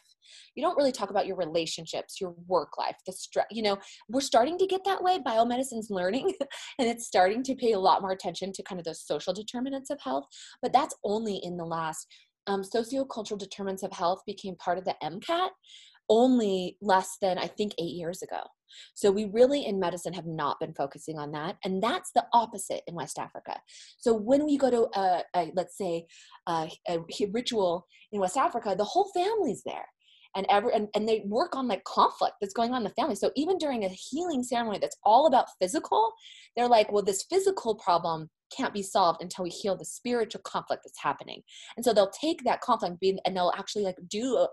[0.54, 3.46] You don't really talk about your relationships, your work life, the stress.
[3.50, 5.18] You know, we're starting to get that way.
[5.18, 6.32] Biomedicine's learning,
[6.78, 9.90] and it's starting to pay a lot more attention to kind of those social determinants
[9.90, 10.24] of health.
[10.62, 12.06] But that's only in the last
[12.48, 15.50] um, sociocultural determinants of health became part of the MCAT
[16.08, 18.40] only less than I think eight years ago.
[18.94, 22.82] So we really in medicine have not been focusing on that, and that's the opposite
[22.86, 23.60] in West Africa.
[23.98, 26.06] So when we go to a, a let's say
[26.46, 26.98] a, a
[27.32, 29.86] ritual in West Africa, the whole family's there
[30.36, 33.14] and ever and, and they work on like conflict that's going on in the family
[33.14, 36.12] so even during a healing ceremony that's all about physical
[36.56, 40.82] they're like well this physical problem can't be solved until we heal the spiritual conflict
[40.84, 41.42] that's happening.
[41.76, 44.46] And so they'll take that conflict and they'll actually like do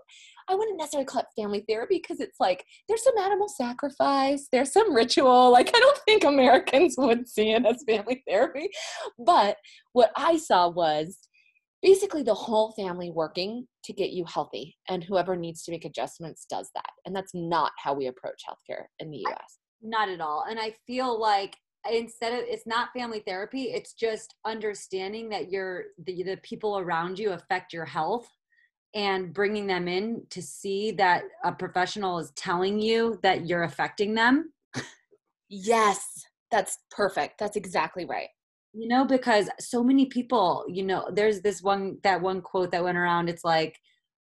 [0.48, 4.72] I wouldn't necessarily call it family therapy because it's like there's some animal sacrifice, there's
[4.72, 5.50] some ritual.
[5.50, 8.68] Like I don't think Americans would see it as family therapy.
[9.18, 9.56] But
[9.92, 11.18] what I saw was
[11.82, 16.46] basically the whole family working to get you healthy and whoever needs to make adjustments
[16.48, 16.90] does that.
[17.04, 19.58] And that's not how we approach healthcare in the US.
[19.82, 20.44] Not at all.
[20.48, 21.56] And I feel like
[21.90, 27.18] instead of it's not family therapy it's just understanding that your the, the people around
[27.18, 28.28] you affect your health
[28.94, 34.14] and bringing them in to see that a professional is telling you that you're affecting
[34.14, 34.52] them.
[35.48, 37.38] Yes that's perfect.
[37.38, 38.28] That's exactly right.
[38.72, 42.84] You know because so many people you know there's this one that one quote that
[42.84, 43.78] went around it's like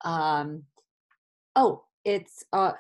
[0.05, 0.65] um
[1.57, 2.73] oh it's uh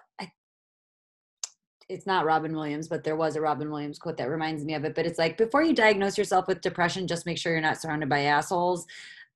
[1.88, 4.84] it's not Robin Williams, but there was a Robin Williams quote that reminds me of
[4.84, 4.94] it.
[4.94, 8.08] But it's like, before you diagnose yourself with depression, just make sure you're not surrounded
[8.08, 8.86] by assholes.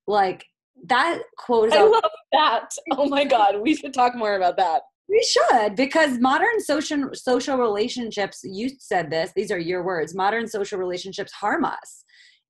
[0.06, 0.46] Like
[0.86, 1.72] that quote.
[1.72, 2.70] I love that.
[2.92, 4.82] Oh my God, we should talk more about that.
[5.08, 8.40] We should because modern social social relationships.
[8.44, 10.14] You said this; these are your words.
[10.14, 12.04] Modern social relationships harm us,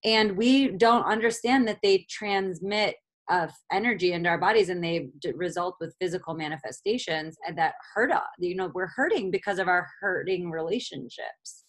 [0.05, 2.97] and we don't understand that they transmit
[3.31, 8.23] of energy into our bodies and they result with physical manifestations and that hurt us
[8.38, 11.64] you know we're hurting because of our hurting relationships.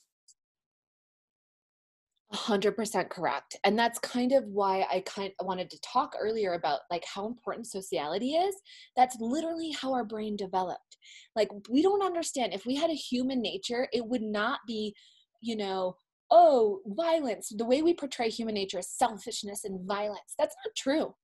[2.34, 6.82] 100% correct and that's kind of why i kind of wanted to talk earlier about
[6.92, 8.56] like how important sociality is.
[8.96, 10.98] That's literally how our brain developed.
[11.36, 14.94] Like we don't understand if we had a human nature it would not be
[15.42, 15.96] you know
[16.30, 17.52] oh violence.
[17.56, 20.36] The way we portray human nature is selfishness and violence.
[20.38, 21.16] That's not true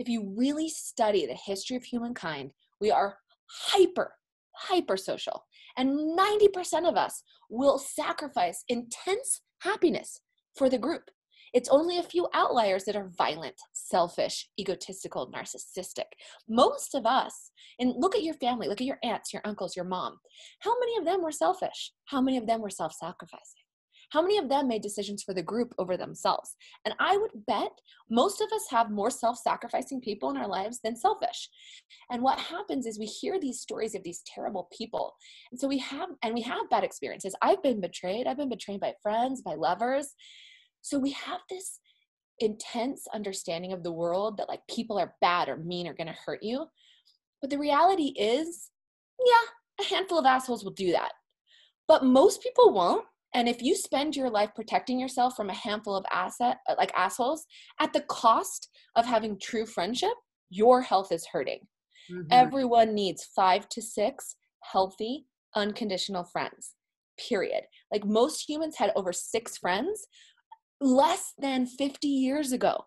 [0.00, 3.18] if you really study the history of humankind, we are
[3.66, 4.14] hyper,
[4.52, 5.44] hyper social.
[5.76, 10.20] And 90% of us will sacrifice intense happiness
[10.56, 11.10] for the group.
[11.52, 16.06] It's only a few outliers that are violent, selfish, egotistical, narcissistic.
[16.48, 19.84] Most of us, and look at your family, look at your aunts, your uncles, your
[19.84, 20.16] mom.
[20.60, 21.92] How many of them were selfish?
[22.06, 23.59] How many of them were self sacrificing?
[24.10, 26.56] How many of them made decisions for the group over themselves?
[26.84, 27.72] And I would bet
[28.10, 31.48] most of us have more self sacrificing people in our lives than selfish.
[32.10, 35.14] And what happens is we hear these stories of these terrible people.
[35.50, 37.34] And so we have, and we have bad experiences.
[37.40, 38.26] I've been betrayed.
[38.26, 40.14] I've been betrayed by friends, by lovers.
[40.82, 41.78] So we have this
[42.40, 46.16] intense understanding of the world that like people are bad or mean or going to
[46.24, 46.66] hurt you.
[47.40, 48.70] But the reality is,
[49.24, 51.12] yeah, a handful of assholes will do that.
[51.86, 53.04] But most people won't.
[53.34, 56.92] And if you spend your life protecting yourself from a handful of asset uh, like
[56.96, 57.46] assholes
[57.80, 60.14] at the cost of having true friendship,
[60.50, 61.60] your health is hurting.
[62.10, 62.26] Mm-hmm.
[62.30, 64.36] Everyone needs 5 to 6
[64.72, 66.74] healthy unconditional friends.
[67.28, 67.62] Period.
[67.92, 70.06] Like most humans had over 6 friends
[70.80, 72.84] less than 50 years ago.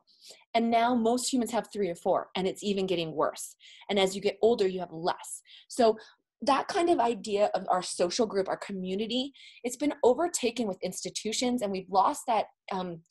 [0.56, 3.56] And now most humans have three or four, and it's even getting worse.
[3.90, 5.42] And as you get older, you have less.
[5.68, 5.98] So
[6.46, 9.32] that kind of idea of our social group, our community,
[9.64, 12.46] it's been overtaken with institutions, and we've lost that.
[12.72, 13.02] Um,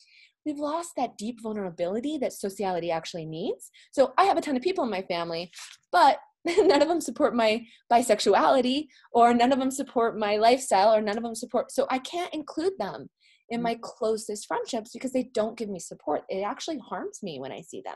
[0.45, 3.71] we've lost that deep vulnerability that sociality actually needs.
[3.93, 5.51] So I have a ton of people in my family,
[5.91, 11.01] but none of them support my bisexuality, or none of them support my lifestyle, or
[11.01, 11.71] none of them support.
[11.71, 13.09] So I can't include them
[13.49, 13.63] in mm.
[13.63, 16.23] my closest friendships because they don't give me support.
[16.29, 17.95] It actually harms me when I see them.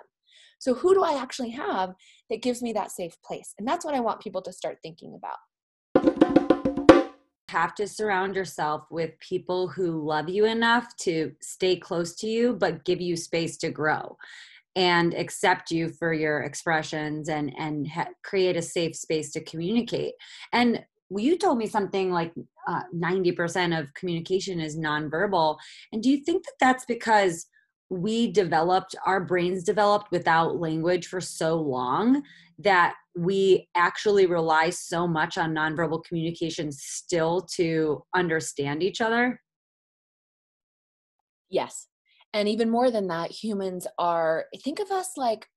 [0.59, 1.93] So, who do I actually have
[2.29, 3.53] that gives me that safe place?
[3.57, 5.37] And that's what I want people to start thinking about.
[7.49, 12.53] Have to surround yourself with people who love you enough to stay close to you,
[12.53, 14.17] but give you space to grow
[14.77, 20.13] and accept you for your expressions and and ha- create a safe space to communicate
[20.53, 22.33] and you told me something like
[22.67, 25.57] uh, 90% of communication is nonverbal
[25.91, 27.47] and do you think that that's because
[27.89, 32.21] we developed our brains developed without language for so long
[32.59, 39.39] that we actually rely so much on nonverbal communication still to understand each other.
[41.49, 41.87] Yes.
[42.33, 45.47] And even more than that humans are think of us like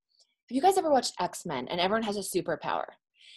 [0.48, 2.84] have you guys ever watched x-men and everyone has a superpower?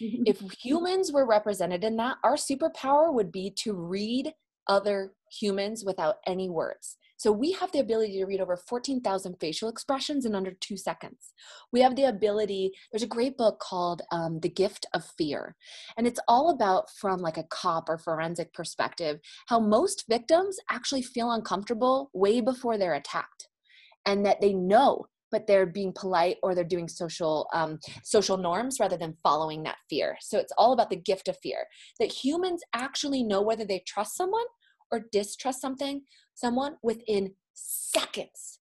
[0.00, 4.32] If humans were represented in that our superpower would be to read
[4.66, 9.68] other humans without any words so we have the ability to read over 14,000 facial
[9.68, 11.32] expressions in under two seconds.
[11.72, 15.56] We have the ability, there's a great book called um, The Gift of Fear.
[15.96, 21.02] And it's all about, from like a cop or forensic perspective, how most victims actually
[21.02, 23.48] feel uncomfortable way before they're attacked.
[24.04, 28.76] And that they know but they're being polite or they're doing social um, social norms
[28.78, 31.64] rather than following that fear so it's all about the gift of fear
[31.98, 34.44] that humans actually know whether they trust someone
[34.94, 36.02] or distrust something
[36.34, 38.60] someone within seconds.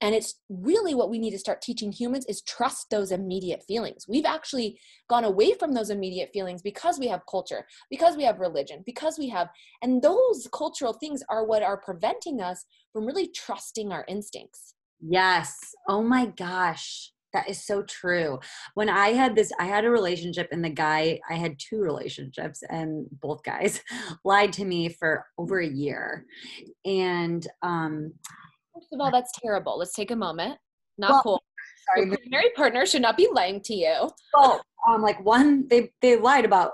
[0.00, 4.06] And it's really what we need to start teaching humans is trust those immediate feelings.
[4.08, 4.78] We've actually
[5.08, 9.18] gone away from those immediate feelings because we have culture because we have religion because
[9.18, 9.48] we have
[9.82, 14.74] and those cultural things are what are preventing us from really trusting our instincts.
[15.00, 15.56] Yes.
[15.88, 18.38] Oh my gosh that is so true.
[18.72, 22.62] When I had this, I had a relationship, and the guy, I had two relationships,
[22.70, 23.82] and both guys
[24.24, 26.24] lied to me for over a year.
[26.86, 28.14] And, um,
[28.72, 29.78] first of all, that's terrible.
[29.78, 30.58] Let's take a moment.
[30.96, 31.42] Not well, cool.
[31.86, 34.10] Sorry, Your primary partner should not be lying to you.
[34.32, 36.72] Well, um, like one, they they lied about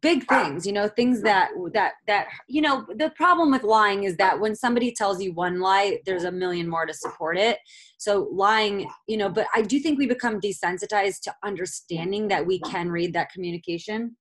[0.00, 2.86] big things, you know, things that that that you know.
[2.96, 6.68] The problem with lying is that when somebody tells you one lie, there's a million
[6.68, 7.58] more to support it.
[7.98, 12.58] So lying, you know, but I do think we become desensitized to understanding that we
[12.60, 14.16] can read that communication.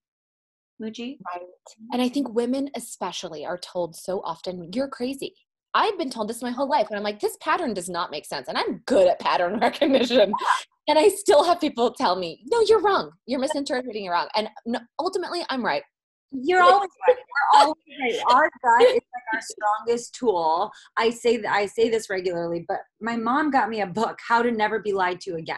[0.82, 1.18] Muji?
[1.26, 1.46] Right.
[1.92, 5.36] And I think women especially are told so often, you're crazy.
[5.74, 6.88] I've been told this my whole life.
[6.89, 8.47] And I'm like, this pattern does not make sense.
[8.47, 10.34] And I'm good at pattern recognition.
[10.88, 13.11] And I still have people tell me, no, you're wrong.
[13.26, 14.28] You're misinterpreting it wrong.
[14.36, 14.49] And
[14.99, 15.84] ultimately, I'm right.
[16.34, 17.17] You're always right.
[17.17, 18.22] We're always right.
[18.34, 20.72] Our gut is like our strongest tool.
[20.97, 24.41] I say that I say this regularly, but my mom got me a book, How
[24.41, 25.57] to Never Be Lied to Again.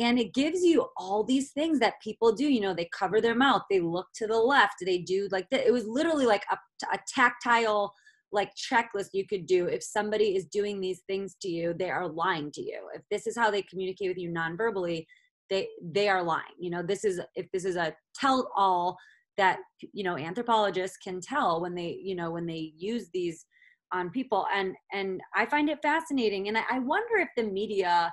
[0.00, 2.44] And it gives you all these things that people do.
[2.52, 5.64] You know, they cover their mouth, they look to the left, they do like that.
[5.64, 6.58] It was literally like a,
[6.92, 7.94] a tactile
[8.32, 12.08] like checklist you could do if somebody is doing these things to you they are
[12.08, 12.88] lying to you.
[12.94, 15.06] If this is how they communicate with you non-verbally
[15.48, 16.56] they they are lying.
[16.58, 18.96] You know this is if this is a tell all
[19.36, 19.58] that
[19.92, 23.44] you know anthropologists can tell when they you know when they use these
[23.92, 24.46] on people.
[24.54, 26.48] And and i find it fascinating.
[26.48, 28.12] And i, I wonder if the media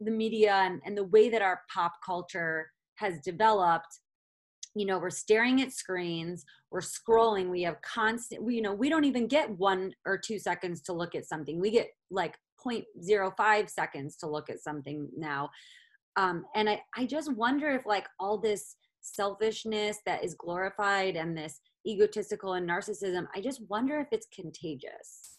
[0.00, 2.66] the media and, and the way that our pop culture
[2.96, 4.00] has developed
[4.74, 8.88] you know we're staring at screens we're scrolling we have constant we, you know we
[8.88, 11.60] don't even get one or two seconds to look at something.
[11.60, 15.50] We get like 0.05 seconds to look at something now.
[16.16, 21.36] Um, and I, I just wonder if like all this selfishness that is glorified and
[21.36, 25.38] this egotistical and narcissism i just wonder if it's contagious.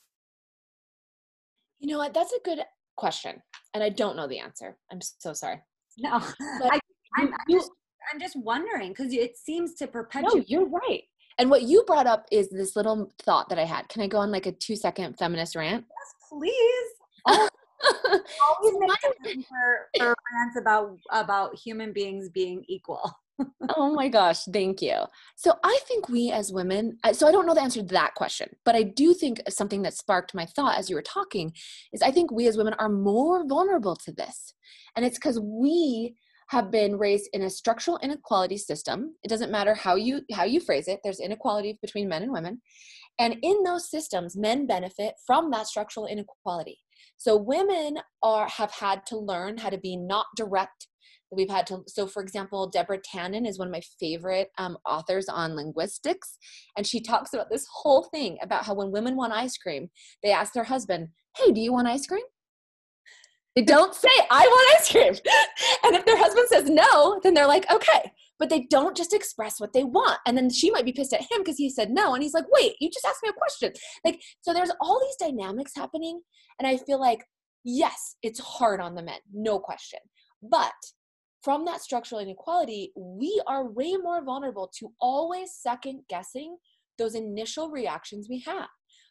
[1.80, 2.14] You know what?
[2.14, 2.60] That's a good
[2.96, 3.42] question
[3.74, 4.78] and i don't know the answer.
[4.92, 5.60] I'm so sorry.
[5.98, 6.20] No
[6.62, 6.80] but
[7.18, 7.72] I, just
[8.12, 10.36] I'm just wondering because it seems to perpetuate.
[10.36, 11.04] No, you're right.
[11.38, 13.90] And what you brought up is this little thought that I had.
[13.90, 15.86] Can I go on like a two second feminist rant?
[15.90, 16.90] Yes, please.
[18.62, 23.12] always make for, for rants about about human beings being equal.
[23.76, 24.96] oh my gosh, thank you.
[25.36, 28.50] So I think we as women, so I don't know the answer to that question,
[28.64, 31.54] but I do think something that sparked my thought as you were talking
[31.92, 34.54] is I think we as women are more vulnerable to this.
[34.96, 36.16] And it's because we
[36.48, 39.16] have been raised in a structural inequality system.
[39.24, 42.62] It doesn't matter how you how you phrase it there's inequality between men and women.
[43.18, 46.80] And in those systems men benefit from that structural inequality.
[47.18, 50.88] So women are have had to learn how to be not direct.
[51.32, 55.28] We've had to so for example deborah tannen is one of my favorite um, authors
[55.28, 56.38] on linguistics.
[56.78, 59.90] And she talks about this whole thing about how when women want ice cream
[60.24, 62.24] they ask their husband hey do you want ice cream
[63.56, 65.14] they don't say, I want ice cream.
[65.84, 68.12] and if their husband says no, then they're like, okay.
[68.38, 70.20] But they don't just express what they want.
[70.26, 72.14] And then she might be pissed at him because he said no.
[72.14, 73.72] And he's like, wait, you just asked me a question.
[74.04, 76.20] Like, so there's all these dynamics happening.
[76.60, 77.24] And I feel like,
[77.64, 80.00] yes, it's hard on the men, no question.
[80.44, 80.74] But
[81.42, 86.58] from that structural inequality, we are way more vulnerable to always second guessing
[86.98, 88.68] those initial reactions we have.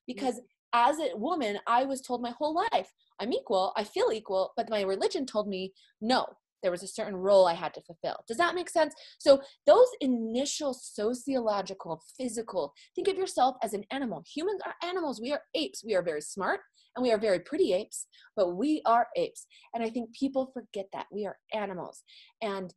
[0.06, 0.40] Because
[0.74, 4.68] as a woman, I was told my whole life, I'm equal, I feel equal, but
[4.68, 6.26] my religion told me no,
[6.62, 8.16] there was a certain role I had to fulfill.
[8.26, 8.94] Does that make sense?
[9.18, 14.24] So, those initial sociological, physical, think of yourself as an animal.
[14.34, 15.20] Humans are animals.
[15.20, 15.84] We are apes.
[15.86, 16.60] We are very smart
[16.96, 19.46] And we are very pretty apes, but we are apes.
[19.74, 21.06] And I think people forget that.
[21.12, 22.02] We are animals.
[22.42, 22.74] And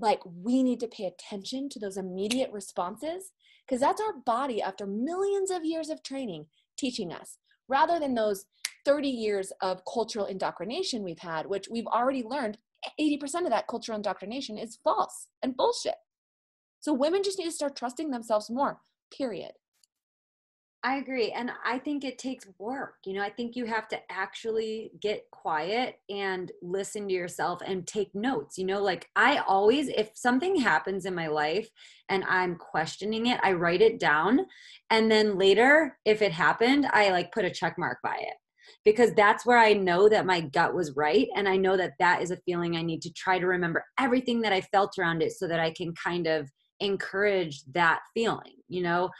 [0.00, 3.32] like we need to pay attention to those immediate responses
[3.66, 6.46] because that's our body after millions of years of training
[6.80, 7.36] teaching us
[7.68, 8.46] rather than those
[8.84, 12.56] 30 years of cultural indoctrination we've had, which we've already learned
[12.98, 15.96] 80% of that cultural indoctrination is false and bullshit.
[16.80, 18.80] So women just need to start trusting themselves more,
[19.16, 19.52] period.
[20.82, 21.30] I agree.
[21.30, 22.94] And I think it takes work.
[23.04, 27.86] You know, I think you have to actually get quiet and listen to yourself and
[27.86, 28.56] take notes.
[28.56, 31.68] You know, like I always, if something happens in my life
[32.08, 34.46] and I'm questioning it, I write it down.
[34.88, 38.34] And then later, if it happened, I like put a check mark by it
[38.82, 41.28] because that's where I know that my gut was right.
[41.36, 44.40] And I know that that is a feeling I need to try to remember everything
[44.42, 46.48] that I felt around it so that I can kind of
[46.80, 49.10] encourage that feeling, you know?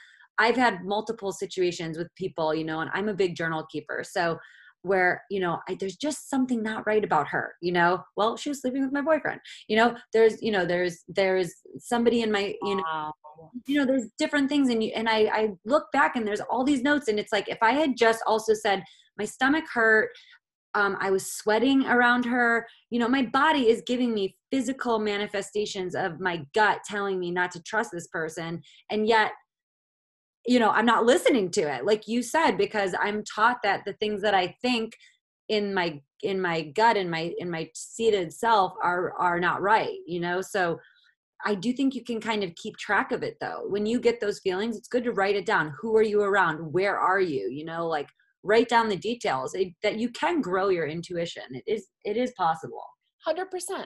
[0.41, 4.03] I've had multiple situations with people, you know, and I'm a big journal keeper.
[4.05, 4.38] So
[4.82, 8.49] where you know I, there's just something not right about her you know well she
[8.49, 9.38] was sleeping with my boyfriend
[9.68, 13.12] you know there's you know there's there's somebody in my you know wow.
[13.66, 16.64] you know there's different things and you and I I look back and there's all
[16.64, 18.82] these notes and it's like if I had just also said
[19.18, 20.09] my stomach hurt
[20.74, 22.64] um, I was sweating around her.
[22.91, 27.51] You know, my body is giving me physical manifestations of my gut telling me not
[27.53, 28.62] to trust this person.
[28.88, 29.32] And yet
[30.47, 33.93] you know i'm not listening to it like you said because i'm taught that the
[33.95, 34.95] things that i think
[35.51, 39.99] in my in my gut in my in my seated self are are not right
[40.07, 40.41] you know?
[40.41, 40.78] So
[41.45, 43.64] i do think you can kind of keep track of it though.
[43.68, 45.74] When you get those feelings it's good to write it down.
[45.80, 46.72] Who are you around?
[46.72, 47.51] Where are you?
[47.51, 48.09] You know like
[48.43, 49.55] write down the details.
[49.55, 51.43] It, that you can grow your intuition.
[51.51, 52.84] It is it is possible.
[53.26, 53.84] 100%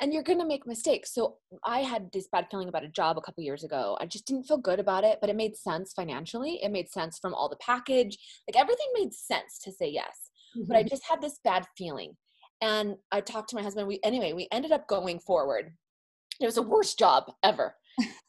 [0.00, 1.14] and you're going to make mistakes.
[1.14, 3.96] So I had this bad feeling about a job a couple years ago.
[4.00, 6.60] I just didn't feel good about it, but it made sense financially.
[6.62, 8.18] It made sense from all the package.
[8.48, 10.30] Like everything made sense to say yes.
[10.56, 10.66] Mm-hmm.
[10.66, 10.88] But I mm-hmm.
[10.88, 12.16] just had this bad feeling.
[12.60, 13.86] And I talked to my husband.
[13.86, 15.72] We anyway, we ended up going forward.
[16.40, 17.74] It was the worst job ever.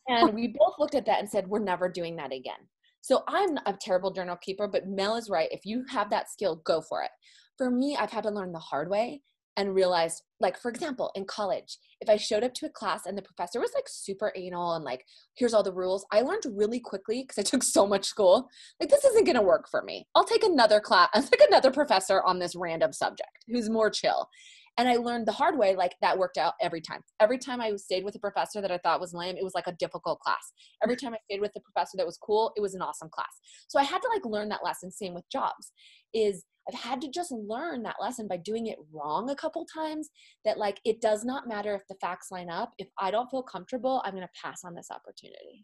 [0.07, 2.59] and we both looked at that and said, we're never doing that again.
[3.01, 5.49] So I'm a terrible journal keeper, but Mel is right.
[5.51, 7.11] If you have that skill, go for it.
[7.57, 9.21] For me, I've had to learn the hard way
[9.57, 13.17] and realized like for example in college if i showed up to a class and
[13.17, 16.79] the professor was like super anal and like here's all the rules i learned really
[16.79, 18.49] quickly because i took so much school
[18.79, 20.07] like this isn't going to work for me.
[20.15, 24.27] I'll take another class i'll take another professor on this random subject who's more chill
[24.77, 27.75] and i learned the hard way like that worked out every time every time i
[27.75, 30.53] stayed with a professor that i thought was lame it was like a difficult class
[30.83, 31.01] every mm.
[31.01, 33.79] time i stayed with a professor that was cool it was an awesome class so
[33.79, 35.71] i had to like learn that lesson same with jobs
[36.13, 40.09] is I've had to just learn that lesson by doing it wrong a couple times
[40.45, 42.73] that like it does not matter if the facts line up.
[42.79, 45.63] If I don't feel comfortable, I'm going to pass on this opportunity.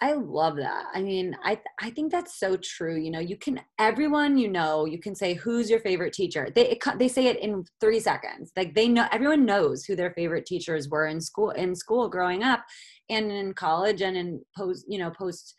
[0.00, 0.86] I love that.
[0.94, 2.96] I mean, I I think that's so true.
[2.96, 6.48] You know, you can everyone you know, you can say who's your favorite teacher.
[6.54, 8.52] They it, they say it in 3 seconds.
[8.56, 12.44] Like they know everyone knows who their favorite teachers were in school in school growing
[12.44, 12.64] up
[13.10, 15.54] and in college and in post, you know, post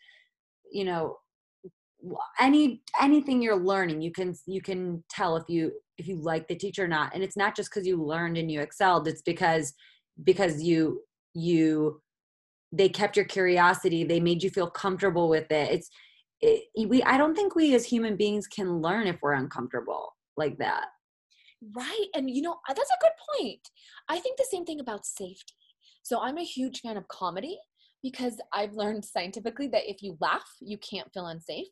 [0.72, 1.18] you know,
[2.38, 6.54] any anything you're learning you can you can tell if you if you like the
[6.54, 9.74] teacher or not and it's not just because you learned and you excelled it's because
[10.24, 11.02] because you
[11.34, 12.00] you
[12.72, 15.70] they kept your curiosity they made you feel comfortable with it.
[15.72, 15.90] It's
[16.40, 20.58] it, we i don't think we as human beings can learn if we're uncomfortable like
[20.58, 20.86] that.
[21.76, 23.68] Right and you know uh, that's a good point.
[24.08, 25.54] I think the same thing about safety.
[26.02, 27.58] So i'm a huge fan of comedy
[28.02, 31.66] because i've learned scientifically that if you laugh you can't feel unsafe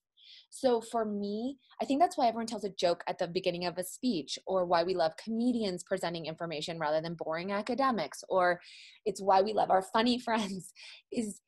[0.51, 3.79] so for me, I think that's why everyone tells a joke at the beginning of
[3.79, 8.61] a speech, or why we love comedians presenting information rather than boring academics, or
[9.05, 10.73] it's why we love our funny friends.
[11.13, 11.41] Is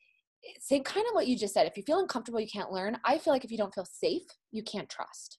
[0.59, 1.67] same kind of what you just said.
[1.67, 2.99] If you feel uncomfortable, you can't learn.
[3.05, 4.23] I feel like if you don't feel safe,
[4.53, 5.39] you can't trust.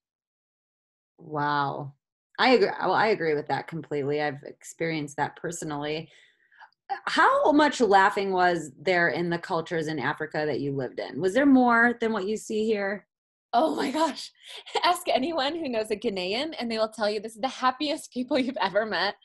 [1.17, 1.93] Wow.
[2.39, 2.69] I agree.
[2.81, 4.21] Well, I agree with that completely.
[4.21, 6.09] I've experienced that personally.
[7.05, 11.21] How much laughing was there in the cultures in Africa that you lived in?
[11.21, 13.07] Was there more than what you see here?
[13.54, 14.32] Oh my gosh.
[14.84, 18.12] Ask anyone who knows a Ghanaian and they will tell you this is the happiest
[18.14, 19.16] people you've ever met.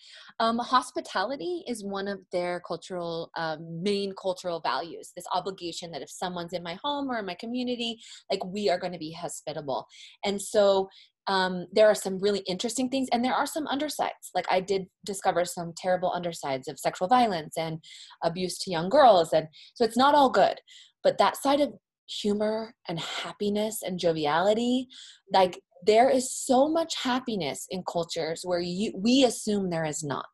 [0.41, 5.13] Um, hospitality is one of their cultural, um, main cultural values.
[5.15, 7.99] This obligation that if someone's in my home or in my community,
[8.31, 9.87] like we are going to be hospitable.
[10.25, 10.89] And so
[11.29, 14.31] um, there are some really interesting things and there are some undersides.
[14.35, 17.79] Like I did discover some terrible undersides of sexual violence and
[18.25, 19.33] abuse to young girls.
[19.33, 20.61] And so it's not all good.
[21.03, 21.73] But that side of
[22.07, 24.87] humor and happiness and joviality
[25.33, 30.29] like there is so much happiness in cultures where you we assume there is not.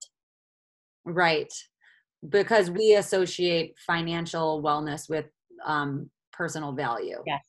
[1.04, 1.52] Right.
[2.28, 5.26] Because we associate financial wellness with
[5.64, 7.18] um, personal value.
[7.26, 7.44] Yes.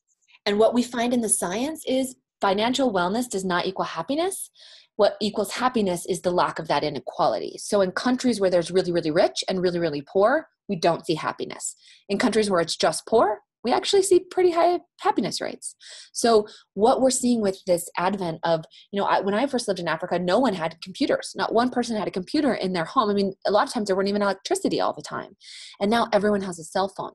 [0.46, 4.50] And what we find in the science is financial wellness does not equal happiness.
[4.96, 7.56] What equals happiness is the lack of that inequality.
[7.58, 11.14] So, in countries where there's really, really rich and really, really poor, we don't see
[11.14, 11.74] happiness.
[12.08, 15.74] In countries where it's just poor, we actually see pretty high happiness rates.
[16.12, 19.80] So, what we're seeing with this advent of, you know, I, when I first lived
[19.80, 21.32] in Africa, no one had computers.
[21.34, 23.10] Not one person had a computer in their home.
[23.10, 25.36] I mean, a lot of times there weren't even electricity all the time.
[25.80, 27.12] And now everyone has a cell phone.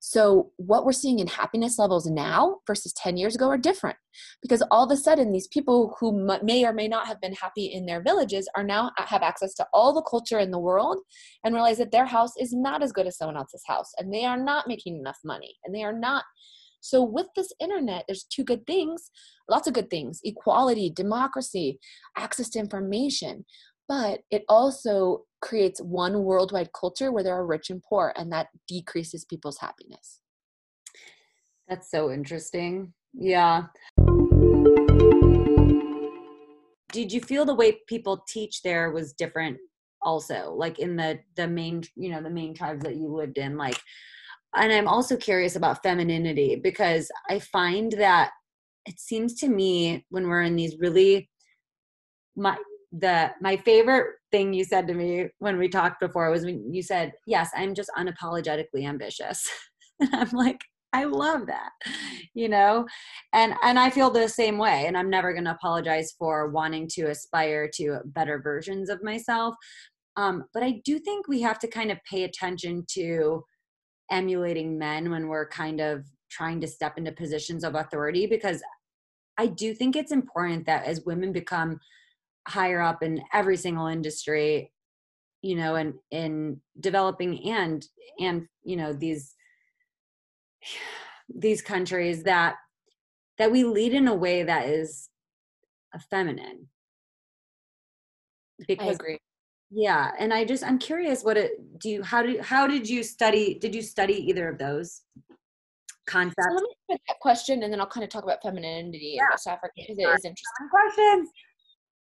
[0.00, 3.96] So, what we're seeing in happiness levels now versus 10 years ago are different
[4.42, 7.66] because all of a sudden, these people who may or may not have been happy
[7.66, 10.98] in their villages are now have access to all the culture in the world
[11.44, 14.24] and realize that their house is not as good as someone else's house and they
[14.24, 16.24] are not making enough money and they are not.
[16.80, 19.10] So, with this internet, there's two good things,
[19.50, 21.78] lots of good things equality, democracy,
[22.16, 23.44] access to information
[23.88, 28.48] but it also creates one worldwide culture where there are rich and poor and that
[28.66, 30.20] decreases people's happiness.
[31.68, 32.92] That's so interesting.
[33.14, 33.66] Yeah.
[36.92, 39.58] Did you feel the way people teach there was different
[40.02, 43.56] also like in the the main you know the main tribes that you lived in
[43.56, 43.80] like
[44.54, 48.30] and i'm also curious about femininity because i find that
[48.86, 51.28] it seems to me when we're in these really
[52.36, 52.56] my
[52.92, 56.82] the my favorite thing you said to me when we talked before was when you
[56.82, 59.48] said, "Yes, I'm just unapologetically ambitious."
[60.00, 60.60] and I'm like,
[60.92, 61.70] I love that.
[62.34, 62.86] You know?
[63.32, 66.88] And and I feel the same way and I'm never going to apologize for wanting
[66.94, 69.54] to aspire to better versions of myself.
[70.16, 73.44] Um, but I do think we have to kind of pay attention to
[74.10, 78.62] emulating men when we're kind of trying to step into positions of authority because
[79.38, 81.78] I do think it's important that as women become
[82.48, 84.72] higher up in every single industry
[85.42, 87.86] you know and in developing and
[88.20, 89.34] and you know these
[91.34, 92.56] these countries that
[93.38, 95.10] that we lead in a way that is
[95.94, 96.68] a feminine
[98.66, 99.18] because I agree.
[99.70, 103.02] Yeah and i just i'm curious what it do you how did how did you
[103.02, 105.02] study did you study either of those
[106.06, 109.12] concepts so let me put that question and then i'll kind of talk about femininity
[109.16, 109.24] yeah.
[109.24, 110.68] in west africa because it is interesting.
[110.70, 111.28] Questions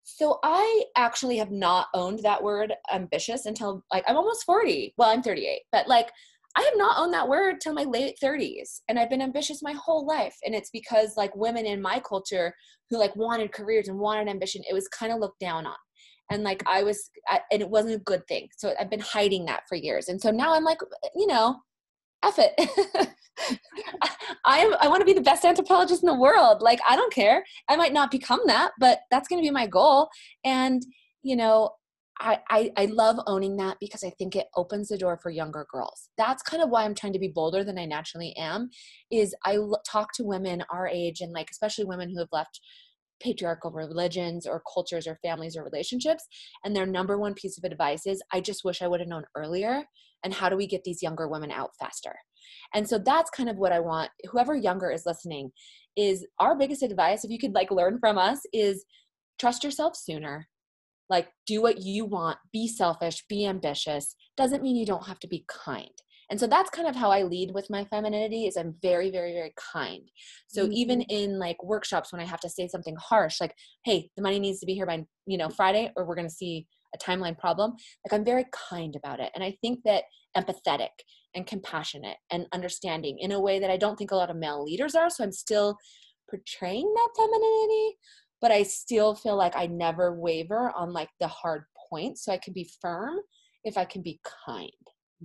[0.04, 4.94] so I actually have not owned that word ambitious until like I'm almost 40.
[4.98, 6.10] Well, I'm 38, but like
[6.56, 9.72] I have not owned that word till my late 30s and I've been ambitious my
[9.72, 12.54] whole life and it's because like women in my culture
[12.90, 15.74] who like wanted careers and wanted ambition it was kind of looked down on.
[16.30, 18.48] And like I was I, and it wasn't a good thing.
[18.56, 20.08] So I've been hiding that for years.
[20.08, 20.80] And so now I'm like
[21.16, 21.56] you know
[22.24, 23.08] F it
[24.44, 26.62] I am I want to be the best anthropologist in the world.
[26.62, 27.44] Like I don't care.
[27.68, 30.08] I might not become that, but that's going to be my goal.
[30.44, 30.82] And
[31.22, 31.70] you know,
[32.20, 35.66] I, I, I love owning that because I think it opens the door for younger
[35.70, 36.10] girls.
[36.16, 38.70] That's kind of why I'm trying to be bolder than I naturally am.
[39.10, 42.60] Is I l- talk to women our age and like especially women who have left
[43.20, 46.24] patriarchal religions or cultures or families or relationships,
[46.64, 49.24] and their number one piece of advice is, "I just wish I would have known
[49.36, 49.84] earlier."
[50.24, 52.14] And how do we get these younger women out faster?
[52.74, 55.50] And so that's kind of what I want whoever younger is listening
[55.96, 58.84] is our biggest advice if you could like learn from us is
[59.38, 60.48] trust yourself sooner.
[61.10, 64.16] Like do what you want, be selfish, be ambitious.
[64.36, 65.90] Doesn't mean you don't have to be kind.
[66.30, 69.34] And so that's kind of how I lead with my femininity is I'm very very
[69.34, 70.10] very kind.
[70.48, 70.72] So mm-hmm.
[70.72, 73.54] even in like workshops when I have to say something harsh like
[73.84, 76.34] hey, the money needs to be here by, you know, Friday or we're going to
[76.34, 77.72] see a timeline problem,
[78.04, 79.30] like I'm very kind about it.
[79.34, 80.04] And I think that
[80.36, 80.90] empathetic
[81.34, 84.64] and compassionate and understanding in a way that I don't think a lot of male
[84.64, 85.10] leaders are.
[85.10, 85.76] So I'm still
[86.30, 87.96] portraying that femininity,
[88.40, 92.24] but I still feel like I never waver on like the hard points.
[92.24, 93.18] So I can be firm
[93.64, 94.70] if I can be kind.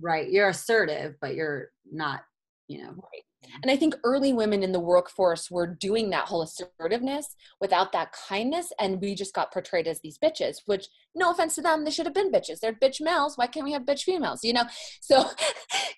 [0.00, 0.30] Right.
[0.30, 2.20] You're assertive, but you're not,
[2.68, 2.90] you know.
[2.90, 3.24] Right.
[3.62, 8.12] And I think early women in the workforce were doing that whole assertiveness without that
[8.12, 8.72] kindness.
[8.78, 12.06] And we just got portrayed as these bitches, which, no offense to them, they should
[12.06, 12.60] have been bitches.
[12.60, 13.36] They're bitch males.
[13.36, 14.40] Why can't we have bitch females?
[14.42, 14.64] You know?
[15.02, 15.28] So,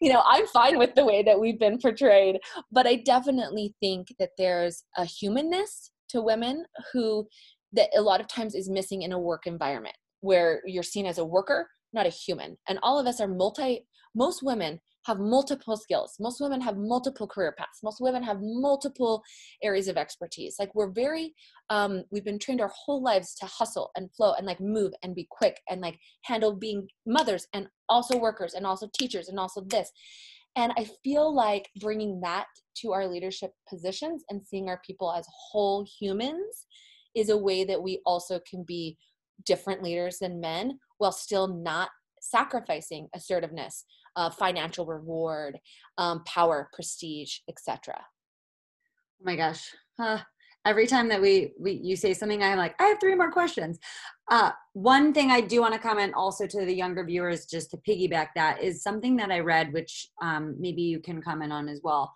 [0.01, 2.39] you know, I'm fine with the way that we've been portrayed.
[2.71, 7.29] But I definitely think that there's a humanness to women who,
[7.73, 11.19] that a lot of times is missing in a work environment where you're seen as
[11.19, 12.57] a worker, not a human.
[12.69, 13.85] And all of us are multi,
[14.15, 16.17] most women have multiple skills.
[16.21, 17.81] Most women have multiple career paths.
[17.83, 19.23] Most women have multiple
[19.63, 20.57] areas of expertise.
[20.59, 21.35] Like we're very,
[21.71, 25.15] um, we've been trained our whole lives to hustle and flow and like move and
[25.15, 29.63] be quick and like handle being mothers and also workers and also teachers and also
[29.63, 29.91] this.
[30.55, 32.47] And I feel like bringing that
[32.77, 36.67] to our leadership positions and seeing our people as whole humans
[37.15, 38.97] is a way that we also can be
[39.45, 41.89] different leaders than men while still not
[42.21, 43.85] sacrificing assertiveness
[44.17, 45.59] uh, financial reward,
[45.99, 47.95] um, power, prestige, etc.
[47.99, 49.71] Oh my gosh.
[49.99, 50.19] Huh.
[50.65, 53.79] every time that we, we you say something i'm like i have three more questions
[54.31, 57.77] uh, one thing i do want to comment also to the younger viewers just to
[57.87, 61.81] piggyback that is something that i read which um, maybe you can comment on as
[61.85, 62.13] well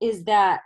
[0.00, 0.60] is that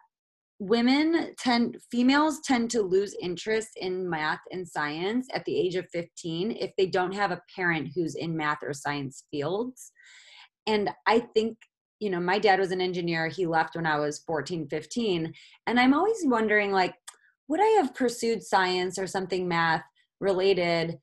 [0.58, 5.84] women tend females tend to lose interest in math and science at the age of
[5.92, 9.90] 15 if they don't have a parent who's in math or science fields
[10.66, 11.56] and i think
[12.00, 15.32] you know my dad was an engineer he left when i was 14 15
[15.66, 16.94] and i'm always wondering like
[17.52, 19.84] would I have pursued science or something math
[20.20, 20.98] related,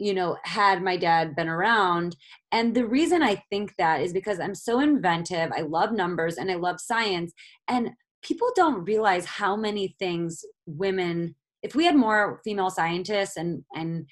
[0.00, 2.16] you know, had my dad been around?
[2.50, 5.52] And the reason I think that is because I'm so inventive.
[5.56, 7.32] I love numbers and I love science.
[7.68, 7.90] And
[8.22, 14.06] people don't realize how many things women, if we had more female scientists and, and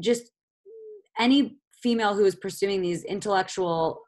[0.00, 0.30] just
[1.18, 4.00] any female who is pursuing these intellectual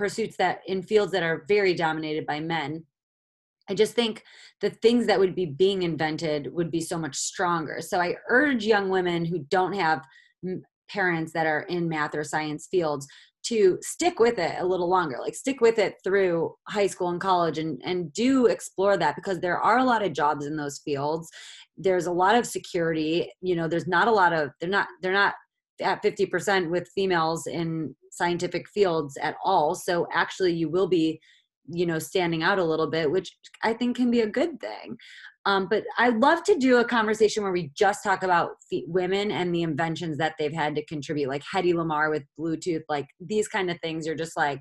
[0.00, 2.84] pursuits that in fields that are very dominated by men
[3.70, 4.24] I just think
[4.60, 7.80] the things that would be being invented would be so much stronger.
[7.80, 10.04] So I urge young women who don't have
[10.88, 13.06] parents that are in math or science fields
[13.44, 17.20] to stick with it a little longer like stick with it through high school and
[17.20, 20.80] college and and do explore that because there are a lot of jobs in those
[20.80, 21.30] fields
[21.78, 25.12] there's a lot of security you know there's not a lot of they're not they're
[25.12, 25.34] not
[25.80, 29.74] at 50% with females in scientific fields at all.
[29.74, 31.20] So actually you will be
[31.72, 34.96] you know standing out a little bit which i think can be a good thing.
[35.46, 38.50] Um, but i'd love to do a conversation where we just talk about
[38.86, 43.06] women and the inventions that they've had to contribute like hedy Lamarr with bluetooth like
[43.20, 44.60] these kind of things You're just like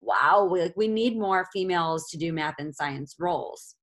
[0.00, 3.74] wow we, like, we need more females to do math and science roles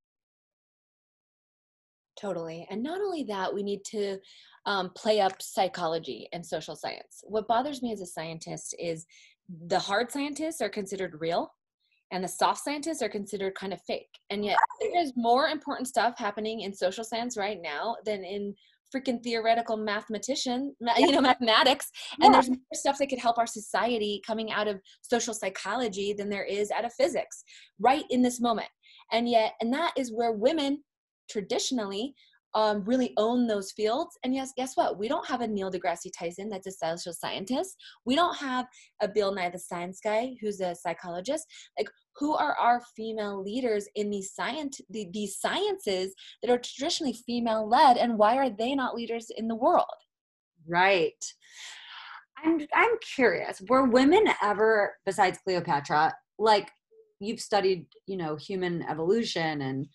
[2.19, 4.17] totally and not only that we need to
[4.65, 9.05] um, play up psychology and social science what bothers me as a scientist is
[9.67, 11.51] the hard scientists are considered real
[12.11, 14.19] and the soft scientists are considered kind of fake.
[14.29, 14.57] And yet
[14.93, 18.55] there's more important stuff happening in social science right now than in
[18.95, 21.91] freaking theoretical mathematician, you know, mathematics.
[22.21, 22.31] And yeah.
[22.31, 26.45] there's more stuff that could help our society coming out of social psychology than there
[26.45, 27.43] is out of physics
[27.79, 28.69] right in this moment.
[29.11, 30.83] And yet, and that is where women
[31.29, 32.15] traditionally
[32.55, 34.17] um, really own those fields.
[34.23, 34.97] And yes, guess what?
[34.97, 37.75] We don't have a Neil deGrasse Tyson that's a social scientist.
[38.05, 38.65] We don't have
[39.01, 41.45] a Bill Nye the Science Guy who's a psychologist.
[41.77, 47.13] Like, who are our female leaders in these science the, these sciences that are traditionally
[47.25, 49.85] female led, and why are they not leaders in the world?
[50.65, 51.11] Right.
[52.43, 53.61] I'm I'm curious.
[53.67, 56.71] Were women ever, besides Cleopatra, like
[57.19, 59.87] you've studied, you know, human evolution and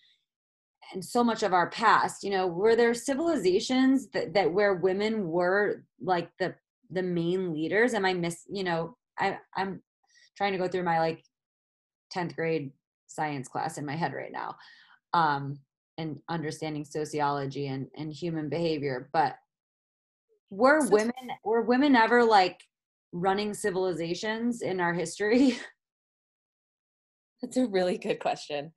[0.93, 5.27] and so much of our past you know were there civilizations that, that where women
[5.27, 6.53] were like the
[6.89, 7.93] the main leaders?
[7.93, 9.81] Am i miss you know i i'm
[10.37, 11.23] trying to go through my like
[12.15, 12.71] 10th grade
[13.07, 14.55] science class in my head right now
[15.13, 15.59] um
[15.97, 19.35] and understanding sociology and and human behavior but
[20.49, 21.13] were women
[21.43, 22.61] were women ever like
[23.13, 25.57] running civilizations in our history?
[27.41, 28.71] That's a really good question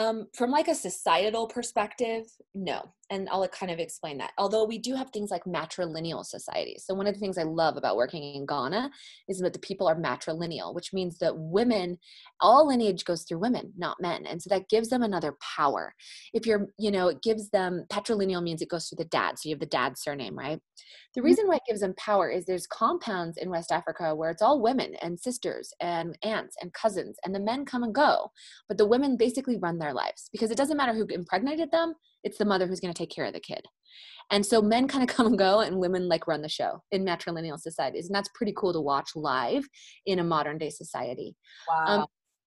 [0.00, 2.24] um, from like a societal perspective,
[2.54, 2.90] no.
[3.10, 4.32] And I'll kind of explain that.
[4.38, 6.84] Although we do have things like matrilineal societies.
[6.86, 8.90] So one of the things I love about working in Ghana
[9.28, 11.98] is that the people are matrilineal, which means that women,
[12.40, 14.26] all lineage goes through women, not men.
[14.26, 15.94] And so that gives them another power.
[16.32, 19.38] If you're, you know, it gives them patrilineal means it goes through the dad.
[19.38, 20.60] So you have the dad surname, right?
[21.14, 21.26] The mm-hmm.
[21.26, 24.62] reason why it gives them power is there's compounds in West Africa where it's all
[24.62, 28.30] women and sisters and aunts and cousins, and the men come and go,
[28.68, 31.94] but the women basically run their lives because it doesn't matter who impregnated them,
[32.24, 33.64] it's the mother who's going to take care of the kid.
[34.30, 37.04] And so men kind of come and go, and women like run the show in
[37.04, 38.06] matrilineal societies.
[38.06, 39.64] And that's pretty cool to watch live
[40.06, 41.36] in a modern day society.
[41.72, 42.00] Um, wow.
[42.00, 42.06] Um,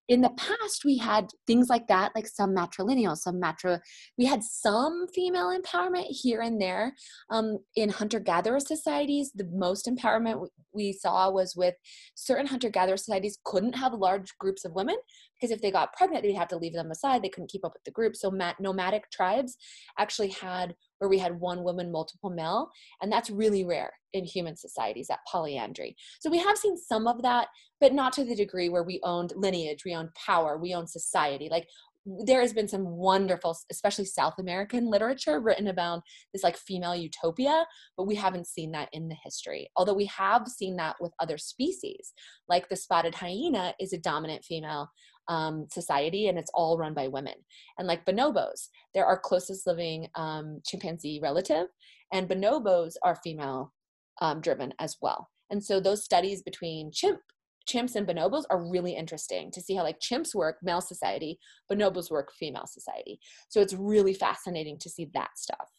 [0.09, 3.79] in the past we had things like that like some matrilineal some matro
[4.17, 6.93] we had some female empowerment here and there
[7.29, 11.75] um, in hunter-gatherer societies the most empowerment we saw was with
[12.15, 14.97] certain hunter-gatherer societies couldn't have large groups of women
[15.43, 17.73] because if they got pregnant they'd have to leave them aside they couldn't keep up
[17.73, 19.57] with the group so nomadic tribes
[19.99, 22.69] actually had where we had one woman, multiple male.
[23.01, 25.97] And that's really rare in human societies, that polyandry.
[26.21, 27.49] So we have seen some of that,
[27.81, 31.49] but not to the degree where we owned lineage, we owned power, we owned society.
[31.51, 31.67] Like
[32.05, 37.65] there has been some wonderful, especially South American literature written about this like female utopia,
[37.97, 39.69] but we haven't seen that in the history.
[39.75, 42.13] Although we have seen that with other species,
[42.47, 44.89] like the spotted hyena is a dominant female
[45.27, 47.35] um, society and it's all run by women.
[47.77, 51.67] And like bonobos, they're our closest living um, chimpanzee relative,
[52.11, 53.73] and bonobos are female
[54.21, 55.29] um, driven as well.
[55.49, 57.19] And so those studies between chimp
[57.67, 61.39] chimps and bonobos are really interesting to see how like chimps work male society
[61.71, 63.17] bonobos work female society
[63.47, 65.69] so it's really fascinating to see that stuff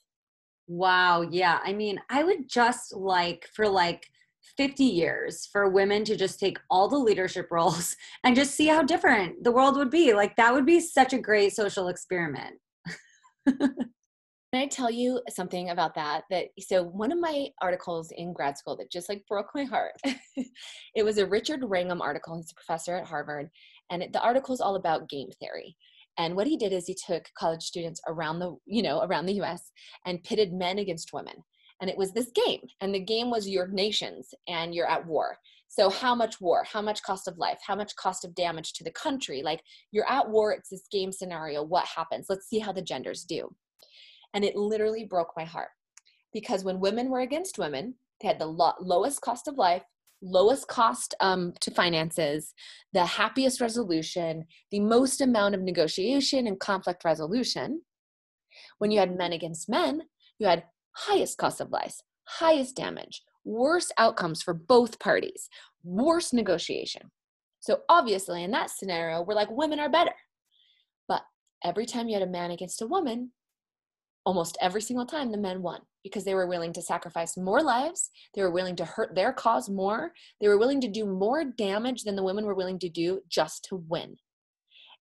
[0.67, 4.07] wow yeah i mean i would just like for like
[4.57, 8.83] 50 years for women to just take all the leadership roles and just see how
[8.83, 12.57] different the world would be like that would be such a great social experiment
[14.55, 16.23] Can I tell you something about that?
[16.31, 19.95] That so one of my articles in grad school that just like broke my heart.
[20.95, 22.37] it was a Richard Wrangham article.
[22.37, 23.51] He's a professor at Harvard,
[23.91, 25.77] and it, the article is all about game theory.
[26.19, 29.35] And what he did is he took college students around the you know around the
[29.35, 29.73] U.S.
[30.07, 31.35] and pitted men against women,
[31.85, 32.61] and it was this game.
[32.80, 35.37] And the game was your nations, and you're at war.
[35.68, 36.64] So how much war?
[36.66, 37.59] How much cost of life?
[37.66, 39.43] How much cost of damage to the country?
[39.43, 39.61] Like
[39.93, 40.53] you're at war.
[40.53, 41.62] It's this game scenario.
[41.62, 42.24] What happens?
[42.30, 43.55] Let's see how the genders do.
[44.32, 45.68] And it literally broke my heart
[46.32, 49.82] because when women were against women, they had the lo- lowest cost of life,
[50.22, 52.55] lowest cost um, to finances,
[52.95, 57.82] the happiest resolution, the most amount of negotiation and conflict resolution.
[58.78, 60.05] When you had men against men,
[60.39, 60.64] you had
[60.95, 65.49] highest cost of life, highest damage, worse outcomes for both parties,
[65.83, 67.11] worse negotiation.
[67.61, 70.15] So obviously, in that scenario, we're like women are better.
[71.09, 71.23] But
[71.63, 73.33] every time you had a man against a woman,
[74.25, 78.11] almost every single time the men won because they were willing to sacrifice more lives
[78.35, 82.05] they were willing to hurt their cause more they were willing to do more damage
[82.05, 84.17] than the women were willing to do just to win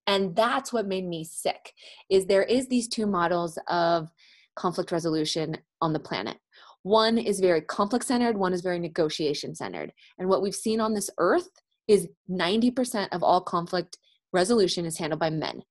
[0.06, 1.72] and that's what made me sick
[2.10, 4.10] is there is these two models of
[4.56, 6.38] conflict resolution on the planet.
[6.82, 10.94] One is very conflict centered one is very negotiation centered and what we've seen on
[10.94, 11.48] this earth
[11.88, 13.98] is 90% of all conflict
[14.32, 15.62] resolution is handled by men.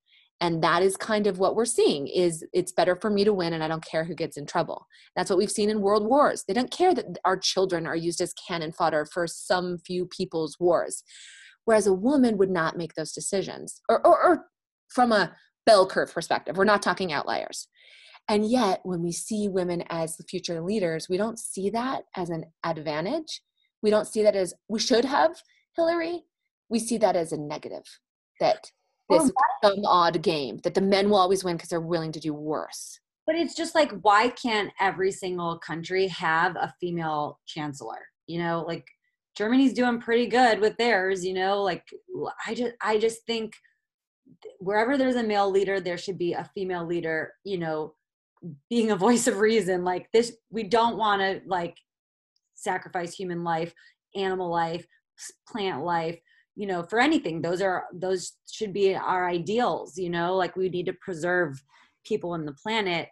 [0.42, 3.54] And that is kind of what we're seeing is it's better for me to win
[3.54, 4.88] and i don't care who gets in trouble.
[5.16, 6.44] That's what we've seen in world wars.
[6.48, 10.60] They don't care that our children are used as cannon fodder for some few people's
[10.60, 11.04] wars.
[11.66, 14.46] Whereas a woman would not make those decisions or, or, or
[14.90, 15.34] from a
[15.66, 16.58] bell curve perspective.
[16.58, 17.68] We're not talking outliers
[18.30, 22.30] and yet when we see women as the future leaders we don't see that as
[22.30, 23.42] an advantage
[23.82, 25.42] we don't see that as we should have
[25.76, 26.24] hillary
[26.70, 27.84] we see that as a negative
[28.40, 28.72] that
[29.10, 29.32] this
[29.64, 33.00] some odd game that the men will always win because they're willing to do worse.
[33.26, 38.02] But it's just like, why can't every single country have a female chancellor?
[38.28, 38.86] You know, like
[39.38, 41.26] Germany's doing pretty good with theirs.
[41.26, 41.84] You know, like
[42.46, 43.54] I just I just think
[44.60, 47.34] wherever there's a male leader, there should be a female leader.
[47.46, 47.94] You know,
[48.70, 49.84] being a voice of reason.
[49.84, 51.78] Like this, we don't want to like
[52.56, 53.74] sacrifice human life,
[54.16, 54.86] animal life,
[55.48, 56.20] plant life
[56.56, 57.42] you know for anything.
[57.42, 60.36] Those are those should be our ideals you know?
[60.36, 61.62] Like we need to preserve
[62.06, 63.10] people and the planet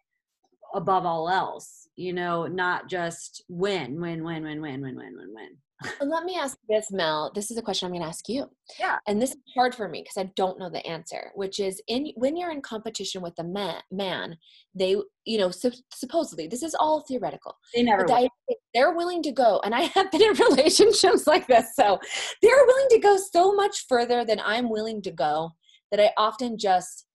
[0.76, 2.48] above all else you know?
[2.48, 5.58] Not just win win win win win win win win win
[6.02, 7.32] let me ask this, Mel.
[7.34, 8.46] This is a question I'm going to ask you.
[8.80, 8.98] Yeah.
[9.08, 11.32] And this is hard for me because I don't know the answer.
[11.36, 14.38] Which is, in when you're in competition with a man, man,
[14.76, 17.56] they, you know, su- supposedly this is all theoretical.
[17.74, 18.06] They never.
[18.06, 18.30] The
[18.74, 22.00] they're willing to go, and I have been in relationships like this, so
[22.42, 25.52] they're willing to go so much further than I'm willing to go
[25.92, 27.06] that I often just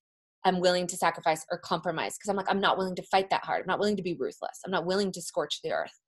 [0.44, 3.44] am willing to sacrifice or compromise because I'm like I'm not willing to fight that
[3.44, 3.60] hard.
[3.60, 4.60] I'm not willing to be ruthless.
[4.64, 5.98] I'm not willing to scorch the earth.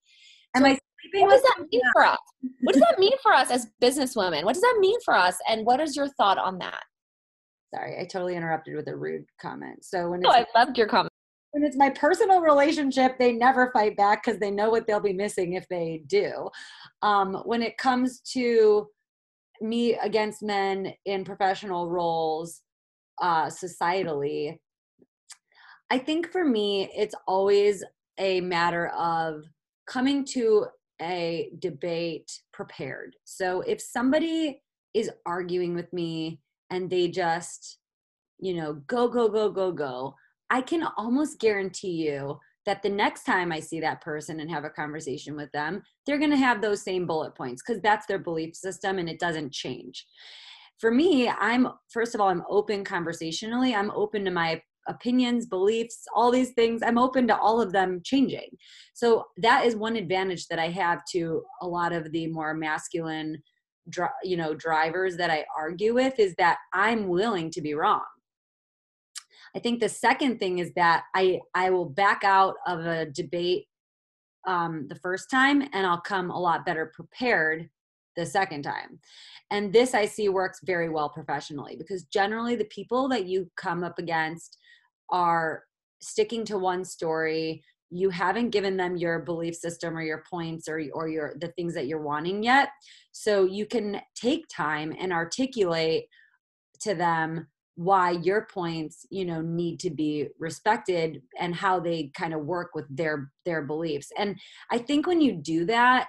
[0.54, 0.78] Am I
[1.14, 2.18] what does that mean for us?
[2.62, 4.44] What does that mean for us as businesswomen?
[4.44, 5.36] What does that mean for us?
[5.48, 6.82] And what is your thought on that?
[7.74, 9.84] Sorry, I totally interrupted with a rude comment.
[9.84, 11.12] So when oh, I loved your comment.
[11.52, 15.12] When it's my personal relationship, they never fight back because they know what they'll be
[15.12, 16.48] missing if they do.
[17.02, 18.86] Um, when it comes to
[19.60, 22.62] me against men in professional roles,
[23.20, 24.58] uh, societally,
[25.90, 27.82] I think for me, it's always
[28.18, 29.42] a matter of
[29.86, 30.66] coming to
[31.00, 33.16] a debate prepared.
[33.24, 34.62] So if somebody
[34.94, 36.40] is arguing with me
[36.70, 37.78] and they just,
[38.38, 40.14] you know, go, go, go, go, go,
[40.50, 44.64] I can almost guarantee you that the next time I see that person and have
[44.64, 48.18] a conversation with them, they're going to have those same bullet points because that's their
[48.18, 50.06] belief system and it doesn't change.
[50.78, 53.74] For me, I'm first of all, I'm open conversationally.
[53.74, 56.82] I'm open to my opinions, beliefs, all these things.
[56.82, 58.48] I'm open to all of them changing.
[58.94, 63.42] So that is one advantage that I have to a lot of the more masculine
[64.22, 68.04] you know drivers that I argue with is that I'm willing to be wrong.
[69.56, 73.66] I think the second thing is that I I will back out of a debate
[74.46, 77.68] um, the first time and I'll come a lot better prepared
[78.16, 78.98] the second time.
[79.50, 83.82] And this I see works very well professionally because generally the people that you come
[83.84, 84.58] up against
[85.10, 85.64] are
[86.00, 90.82] sticking to one story you haven't given them your belief system or your points or
[90.92, 92.70] or your the things that you're wanting yet.
[93.12, 96.04] So you can take time and articulate
[96.80, 97.46] to them
[97.76, 102.70] why your points you know need to be respected and how they kind of work
[102.74, 104.10] with their their beliefs.
[104.18, 104.36] And
[104.70, 106.08] i think when you do that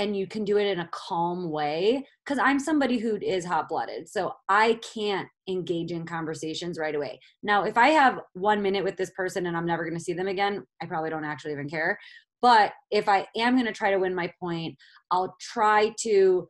[0.00, 3.68] and you can do it in a calm way because i'm somebody who is hot
[3.68, 7.20] blooded so i can't engage in conversations right away.
[7.42, 10.14] Now if i have one minute with this person and i'm never going to see
[10.14, 11.98] them again i probably don't actually even care
[12.40, 14.76] but if i am going to try to win my point
[15.10, 16.48] i'll try to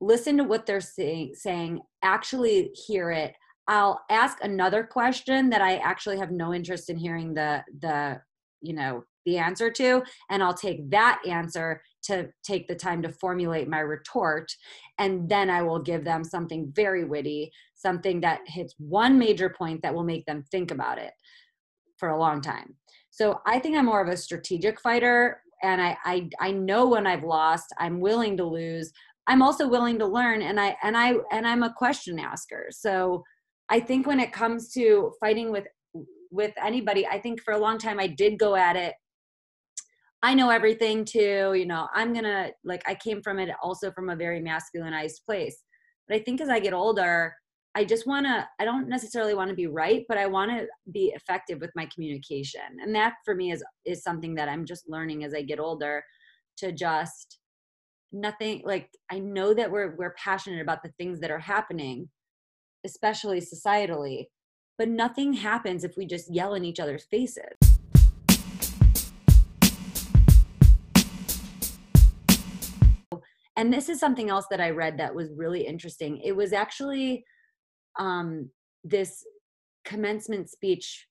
[0.00, 3.34] listen to what they're saying saying actually hear it.
[3.66, 8.20] I'll ask another question that i actually have no interest in hearing the the
[8.62, 13.08] you know the answer to and i'll take that answer to take the time to
[13.08, 14.50] formulate my retort
[14.98, 19.80] and then i will give them something very witty something that hits one major point
[19.82, 21.12] that will make them think about it
[21.98, 22.74] for a long time.
[23.10, 27.06] So i think i'm more of a strategic fighter and I, I i know when
[27.06, 28.92] i've lost i'm willing to lose.
[29.26, 32.68] I'm also willing to learn and i and i and i'm a question asker.
[32.70, 33.24] So
[33.68, 35.66] i think when it comes to fighting with
[36.30, 38.94] with anybody i think for a long time i did go at it
[40.22, 44.10] I know everything too, you know, I'm gonna like I came from it also from
[44.10, 45.62] a very masculinized place.
[46.08, 47.34] But I think as I get older,
[47.74, 51.12] I just wanna I don't necessarily want to be right, but I want to be
[51.14, 52.60] effective with my communication.
[52.82, 56.02] And that for me is is something that I'm just learning as I get older
[56.58, 57.38] to just
[58.10, 62.08] nothing like I know that we're we're passionate about the things that are happening,
[62.84, 64.26] especially societally,
[64.78, 67.67] but nothing happens if we just yell in each other's faces.
[73.58, 76.20] And this is something else that I read that was really interesting.
[76.22, 77.24] It was actually
[77.98, 78.50] um,
[78.84, 79.24] this
[79.84, 81.08] commencement speech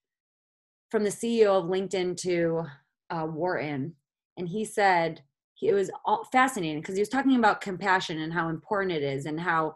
[0.89, 2.63] from the CEO of LinkedIn to
[3.09, 3.95] uh, Wharton,
[4.37, 5.21] and he said
[5.61, 5.91] it was
[6.31, 9.75] fascinating because he was talking about compassion and how important it is, and how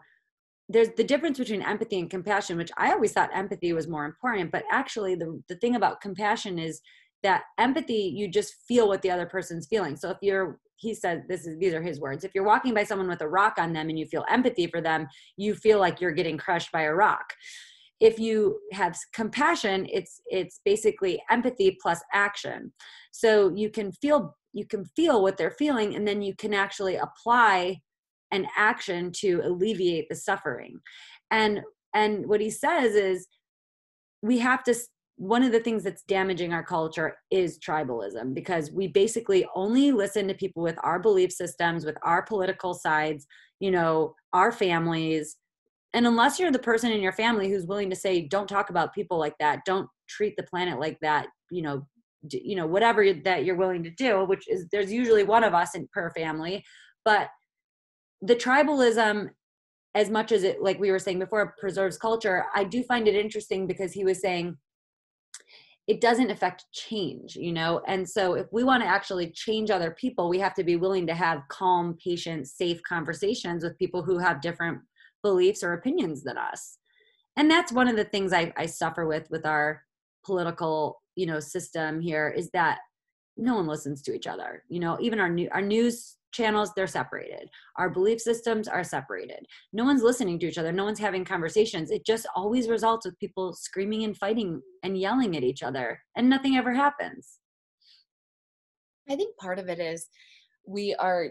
[0.70, 4.50] there's the difference between empathy and compassion, which I always thought empathy was more important,
[4.50, 6.80] but actually the the thing about compassion is
[7.22, 9.94] that empathy you just feel what the other person's feeling.
[9.94, 12.24] So if you're he said this is these are his words.
[12.24, 14.80] If you're walking by someone with a rock on them and you feel empathy for
[14.80, 15.06] them
[15.36, 17.32] you feel like you're getting crushed by a rock.
[18.00, 22.72] If you have compassion it's it's basically empathy plus action.
[23.12, 26.96] So you can feel you can feel what they're feeling and then you can actually
[26.96, 27.80] apply
[28.32, 30.80] an action to alleviate the suffering.
[31.30, 31.60] And
[31.94, 33.28] and what he says is
[34.22, 34.74] we have to
[35.16, 40.26] one of the things that's damaging our culture is tribalism because we basically only listen
[40.28, 43.26] to people with our belief systems, with our political sides,
[43.60, 45.36] you know, our families.
[45.94, 48.94] And unless you're the person in your family who's willing to say, don't talk about
[48.94, 51.86] people like that, don't treat the planet like that, you know,
[52.30, 55.74] you know, whatever that you're willing to do, which is there's usually one of us
[55.74, 56.64] in per family,
[57.04, 57.28] but
[58.22, 59.28] the tribalism
[59.94, 63.14] as much as it like we were saying before preserves culture i do find it
[63.14, 64.56] interesting because he was saying
[65.88, 67.82] it doesn't affect change you know?
[67.86, 71.06] And so if we want to actually change other people we have to be willing
[71.06, 74.80] to have calm patient safe conversations with people who have different
[75.22, 76.78] beliefs or opinions than us.
[77.36, 79.82] And that's one of the things i, I suffer with with our
[80.24, 82.78] political you know system here is that
[83.36, 84.98] no one listens to each other you know?
[85.00, 87.48] Even our new our news channels they're separated.
[87.76, 89.46] Our belief systems are separated.
[89.72, 90.72] No one's listening to each other.
[90.72, 91.90] No one's having conversations.
[91.90, 96.28] It just always results with people screaming and fighting and yelling at each other and
[96.28, 97.38] nothing ever happens.
[99.08, 100.08] I think part of it is
[100.66, 101.26] we are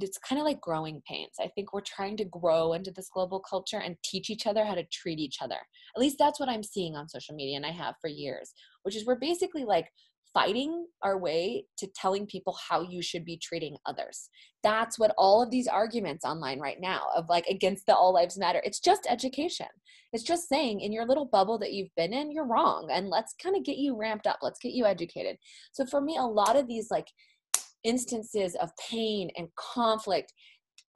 [0.00, 1.32] it's kind of like growing pains.
[1.40, 4.76] I think we're trying to grow into this global culture and teach each other how
[4.76, 5.56] to treat each other.
[5.96, 8.96] At least that's what i'm seeing on social media and i have for years which
[8.96, 9.88] is we're basically like
[10.34, 14.28] fighting our way to telling people how you should be treating others.
[14.62, 18.38] That's what all of these arguments online right now of like against the all lives
[18.38, 18.60] matter.
[18.64, 19.66] It's just education.
[20.12, 22.88] It's just saying in your little bubble that you've been in, you're wrong.
[22.90, 24.38] And let's kind of get you ramped up.
[24.42, 25.36] Let's get you educated.
[25.72, 27.08] So for me, a lot of these like
[27.84, 30.32] instances of pain and conflict,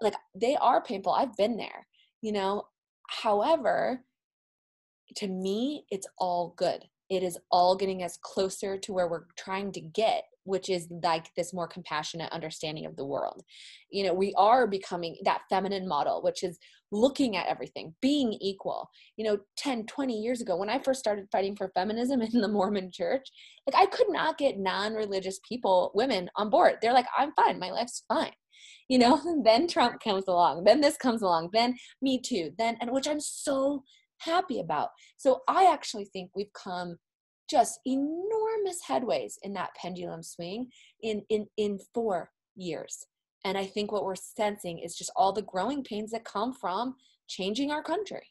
[0.00, 1.12] like they are painful.
[1.12, 1.86] I've been there,
[2.22, 2.64] you know.
[3.08, 4.02] However,
[5.16, 9.70] to me, it's all good it is all getting us closer to where we're trying
[9.72, 13.42] to get which is like this more compassionate understanding of the world.
[13.90, 16.58] You know we are becoming that feminine model which is
[16.90, 18.88] looking at everything being equal.
[19.16, 22.48] You know 10 20 years ago when i first started fighting for feminism in the
[22.48, 23.28] mormon church
[23.66, 26.76] like i could not get non-religious people women on board.
[26.80, 27.60] They're like i'm fine.
[27.60, 28.32] My life's fine.
[28.88, 32.90] You know then trump comes along then this comes along then me too then and
[32.90, 33.84] which i'm so
[34.24, 34.88] happy about.
[35.16, 36.96] So I actually think we've come
[37.50, 40.68] just enormous headways in that pendulum swing
[41.02, 43.06] in in in 4 years.
[43.44, 46.94] And I think what we're sensing is just all the growing pains that come from
[47.28, 48.22] changing our country.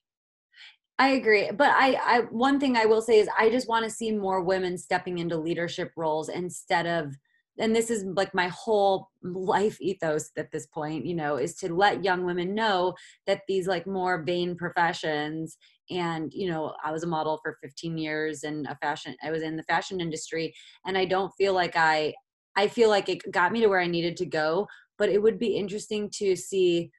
[0.97, 1.49] I agree.
[1.51, 4.41] But I, I one thing I will say is I just want to see more
[4.41, 7.15] women stepping into leadership roles instead of
[7.59, 11.73] and this is like my whole life ethos at this point you know is to
[11.73, 12.93] let young women know
[13.27, 15.57] that these like more vain professions
[15.91, 19.43] and you know i was a model for 15 years and a fashion i was
[19.43, 20.53] in the fashion industry
[20.85, 22.13] and i don't feel like i
[22.55, 24.67] i feel like it got me to where i needed to go
[24.97, 26.91] but it would be interesting to see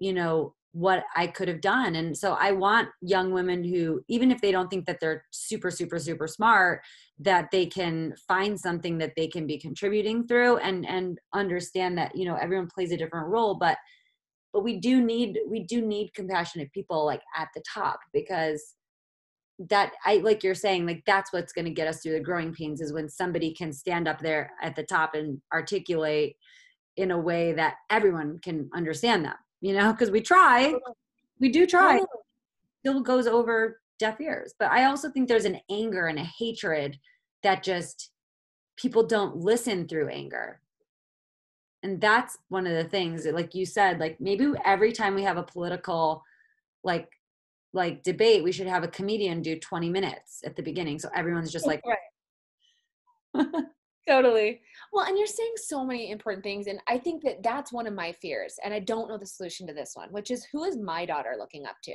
[0.00, 1.96] you know what I could have done.
[1.96, 5.70] And so I want young women who, even if they don't think that they're super,
[5.70, 6.82] super, super smart,
[7.18, 12.14] that they can find something that they can be contributing through and and understand that,
[12.14, 13.78] you know, everyone plays a different role, but
[14.52, 18.74] but we do need we do need compassionate people like at the top because
[19.68, 22.80] that I like you're saying, like that's what's gonna get us through the growing pains
[22.80, 26.36] is when somebody can stand up there at the top and articulate
[26.96, 30.74] in a way that everyone can understand them you know, because we try,
[31.38, 32.00] we do try,
[32.80, 34.54] still goes over deaf ears.
[34.58, 36.98] But I also think there's an anger and a hatred
[37.42, 38.10] that just
[38.76, 40.60] people don't listen through anger.
[41.82, 45.22] And that's one of the things that, like you said, like maybe every time we
[45.22, 46.22] have a political,
[46.84, 47.08] like,
[47.72, 50.98] like debate, we should have a comedian do 20 minutes at the beginning.
[50.98, 53.46] So everyone's just like, right.
[54.08, 54.60] totally
[54.92, 57.94] well and you're saying so many important things and i think that that's one of
[57.94, 60.76] my fears and i don't know the solution to this one which is who is
[60.76, 61.94] my daughter looking up to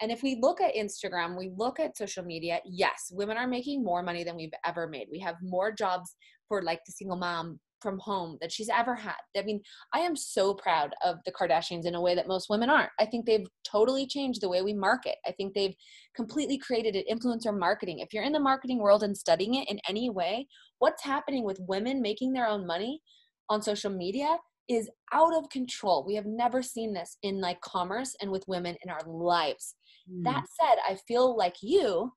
[0.00, 3.82] and if we look at instagram we look at social media yes women are making
[3.82, 6.14] more money than we've ever made we have more jobs
[6.48, 9.16] for like the single mom from home that she's ever had.
[9.36, 9.60] I mean,
[9.92, 12.90] I am so proud of the Kardashians in a way that most women aren't.
[12.98, 15.16] I think they've totally changed the way we market.
[15.26, 15.74] I think they've
[16.14, 17.98] completely created an influencer marketing.
[18.00, 20.46] If you're in the marketing world and studying it in any way,
[20.78, 23.00] what's happening with women making their own money
[23.48, 26.04] on social media is out of control.
[26.06, 29.74] We have never seen this in like commerce and with women in our lives.
[30.08, 30.24] Mm.
[30.24, 32.12] That said, I feel like you,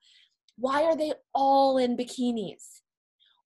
[0.57, 2.81] why are they all in bikinis?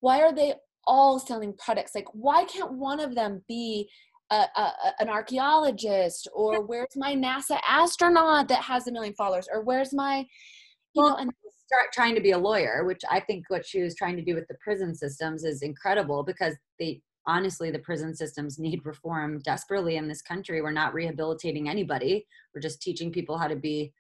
[0.02, 0.56] Why are they
[0.88, 1.94] all selling products.
[1.94, 3.90] Like why can't one of them be
[4.32, 6.28] a, a, an archaeologist?
[6.34, 9.48] Or where's my nasa astronaut that has a million followers?
[9.52, 10.26] Or where's my
[10.94, 11.32] you well, know and
[11.66, 14.34] start trying to be a lawyer which i think what she was trying to do
[14.34, 19.98] with the prison systems is incredible because they honestly the prison systems need reform desperately
[19.98, 20.62] in this country.
[20.62, 22.26] We're not rehabilitating anybody.
[22.56, 23.94] We're just teaching people how to be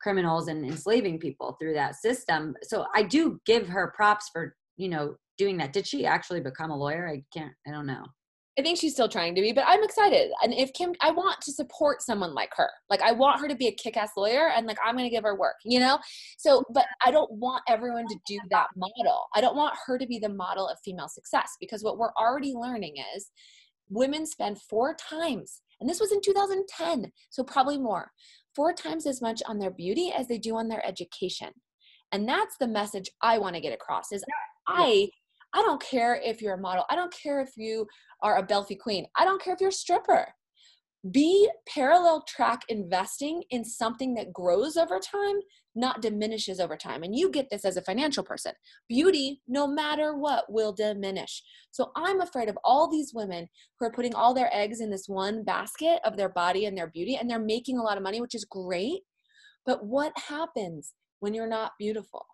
[0.00, 2.56] criminals and enslaving people through that system.
[2.62, 5.72] So i do give her props for you know doing that.
[5.72, 7.08] Did she actually become a lawyer?
[7.08, 8.04] I can't, I don't know.
[8.58, 10.30] I think she's still trying to be, but I'm excited.
[10.42, 12.68] And if Kim, I want to support someone like her.
[12.90, 15.24] Like I want her to be a kick-ass lawyer, and like I'm going to give
[15.24, 15.98] her work, you know.
[16.36, 19.28] So, but I don't want everyone to do that model.
[19.34, 22.52] I don't want her to be the model of female success because what we're already
[22.52, 23.30] learning is
[23.88, 28.10] women spend four times, and this was in 2010, so probably more,
[28.54, 31.48] four times as much on their beauty as they do on their education.
[32.12, 34.12] And that's the message I want to get across.
[34.12, 34.22] Is
[34.66, 35.08] I
[35.54, 36.84] I don't care if you're a model.
[36.90, 37.86] I don't care if you
[38.22, 39.06] are a Belfie queen.
[39.16, 40.28] I don't care if you're a stripper.
[41.10, 45.36] Be parallel track investing in something that grows over time,
[45.74, 47.02] not diminishes over time.
[47.02, 48.52] And you get this as a financial person.
[48.86, 51.42] Beauty, no matter what, will diminish.
[51.70, 53.48] So I'm afraid of all these women
[53.78, 56.88] who are putting all their eggs in this one basket of their body and their
[56.88, 59.00] beauty, and they're making a lot of money, which is great.
[59.64, 62.26] But what happens when you're not beautiful?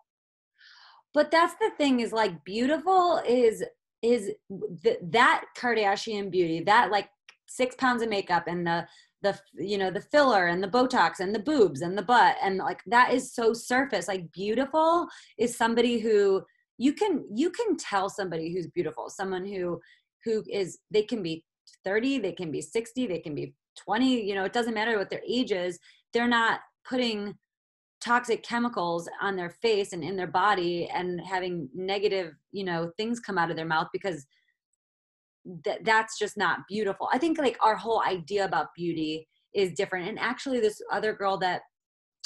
[1.13, 3.63] But that's the thing is like beautiful is
[4.03, 4.31] is
[4.83, 7.09] th- that kardashian beauty that like
[7.47, 8.85] six pounds of makeup and the
[9.21, 12.57] the you know the filler and the botox and the boobs and the butt and
[12.57, 14.07] like that is so surface.
[14.07, 16.43] Like beautiful is somebody who
[16.77, 19.79] you can you can tell somebody who's beautiful someone who
[20.23, 21.43] who is they can be
[21.83, 25.09] 30 they can be 60 they can be 20 you know it doesn't matter what
[25.09, 25.79] their age is.
[26.13, 27.35] They're not putting
[27.99, 33.19] toxic chemicals on their face and in their body and having negative you know things
[33.19, 34.25] come out of their mouth because
[35.63, 40.07] th- that's just not beautiful i think like our whole idea about beauty is different
[40.07, 41.61] and actually this other girl that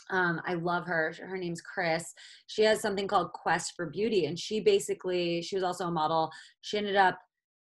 [0.10, 1.14] um, I love her.
[1.26, 2.14] Her name's Chris.
[2.48, 6.30] She has something called Quest for Beauty, and she basically she was also a model.
[6.62, 7.18] She ended up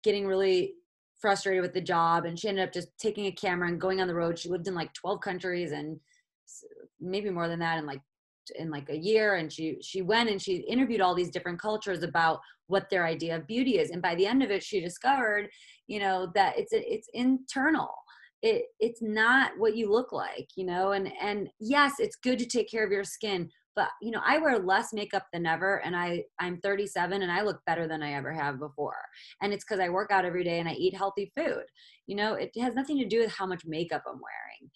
[0.03, 0.73] getting really
[1.21, 4.09] frustrated with the job, and she ended up just taking a camera and going on
[4.09, 4.39] the road.
[4.39, 6.01] She lived in like 12 countries and
[7.01, 8.01] maybe more than that in like
[8.57, 12.03] in like a year and she she went and she interviewed all these different cultures
[12.03, 15.49] about what their idea of beauty is and by the end of it she discovered
[15.91, 17.91] you know that it's it's internal.
[18.43, 22.47] It it's not what you look like you know and and yes it's good to
[22.47, 25.95] take care of your skin but you know i wear less makeup than ever and
[25.95, 29.03] i i'm 37 and i look better than i ever have before.
[29.43, 31.65] And it's because i work out every day and i eat healthy food.
[32.07, 34.71] You know it has nothing to do with how much makeup i'm wearing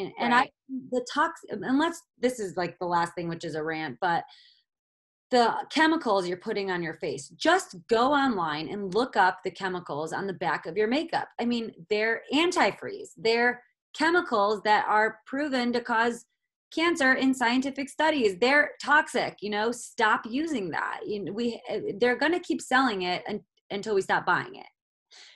[0.00, 0.50] and, and right.
[0.70, 4.24] i the tox unless this is like the last thing which is a rant but
[5.34, 7.28] the chemicals you're putting on your face.
[7.30, 11.26] Just go online and look up the chemicals on the back of your makeup.
[11.40, 13.08] I mean, they're antifreeze.
[13.16, 13.60] They're
[13.94, 16.26] chemicals that are proven to cause
[16.72, 18.36] cancer in scientific studies.
[18.40, 21.00] They're toxic, you know, stop using that.
[21.04, 23.24] You know, we eh, they're going to keep selling it
[23.70, 24.66] until we stop buying it.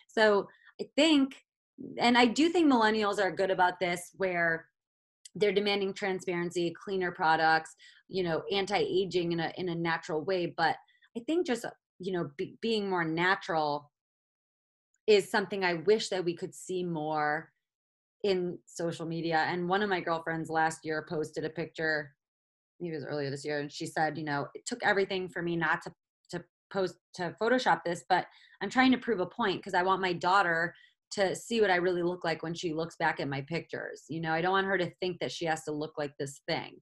[0.06, 0.48] So,
[0.80, 1.34] I think
[1.98, 4.66] and I do think millennials are good about this where
[5.34, 7.74] they're demanding transparency, cleaner products,
[8.08, 10.46] you know, anti-aging in a in a natural way.
[10.46, 10.76] But
[11.16, 11.64] I think just
[11.98, 13.90] you know be, being more natural
[15.06, 17.50] is something I wish that we could see more
[18.24, 19.46] in social media.
[19.48, 22.14] And one of my girlfriends last year posted a picture,
[22.80, 25.42] maybe it was earlier this year, and she said, you know, it took everything for
[25.42, 25.92] me not to
[26.30, 28.26] to post to Photoshop this, but
[28.60, 30.74] I'm trying to prove a point because I want my daughter
[31.12, 34.04] to see what I really look like when she looks back at my pictures.
[34.08, 36.40] You know, I don't want her to think that she has to look like this
[36.48, 36.76] thing.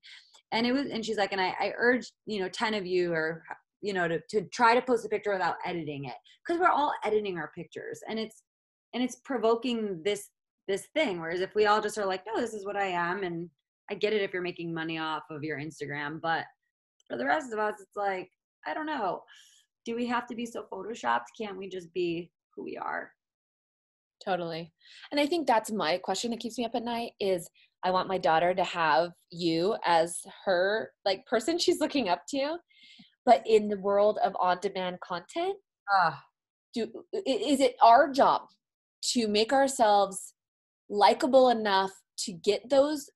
[0.52, 3.12] And it was, and she's like, and I, I urge, you know, 10 of you
[3.12, 3.42] or,
[3.82, 6.14] you know, to, to try to post a picture without editing it.
[6.46, 8.42] Cause we're all editing our pictures and it's,
[8.94, 10.30] and it's provoking this,
[10.68, 11.20] this thing.
[11.20, 13.24] Whereas if we all just are like, no, this is what I am.
[13.24, 13.50] And
[13.90, 16.44] I get it if you're making money off of your Instagram, but
[17.08, 18.30] for the rest of us, it's like,
[18.66, 19.22] I don't know.
[19.84, 21.26] Do we have to be so photoshopped?
[21.38, 23.12] Can't we just be who we are?
[24.26, 24.72] Totally.
[25.12, 27.48] And I think that's my question that keeps me up at night is
[27.84, 32.56] I want my daughter to have you as her like person she's looking up to.
[33.24, 35.56] But in the world of on-demand content,
[35.96, 36.12] uh,
[36.74, 36.90] do
[37.26, 38.42] is it our job
[39.02, 40.34] to make ourselves
[40.88, 43.10] likable enough to get those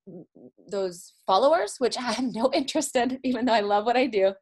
[0.71, 4.33] those followers which i have no interest in even though i love what i do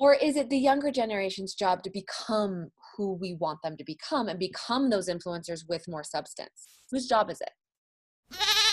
[0.00, 4.28] or is it the younger generation's job to become who we want them to become
[4.28, 6.66] and become those influencers with more substance.
[6.90, 8.38] Whose job is it?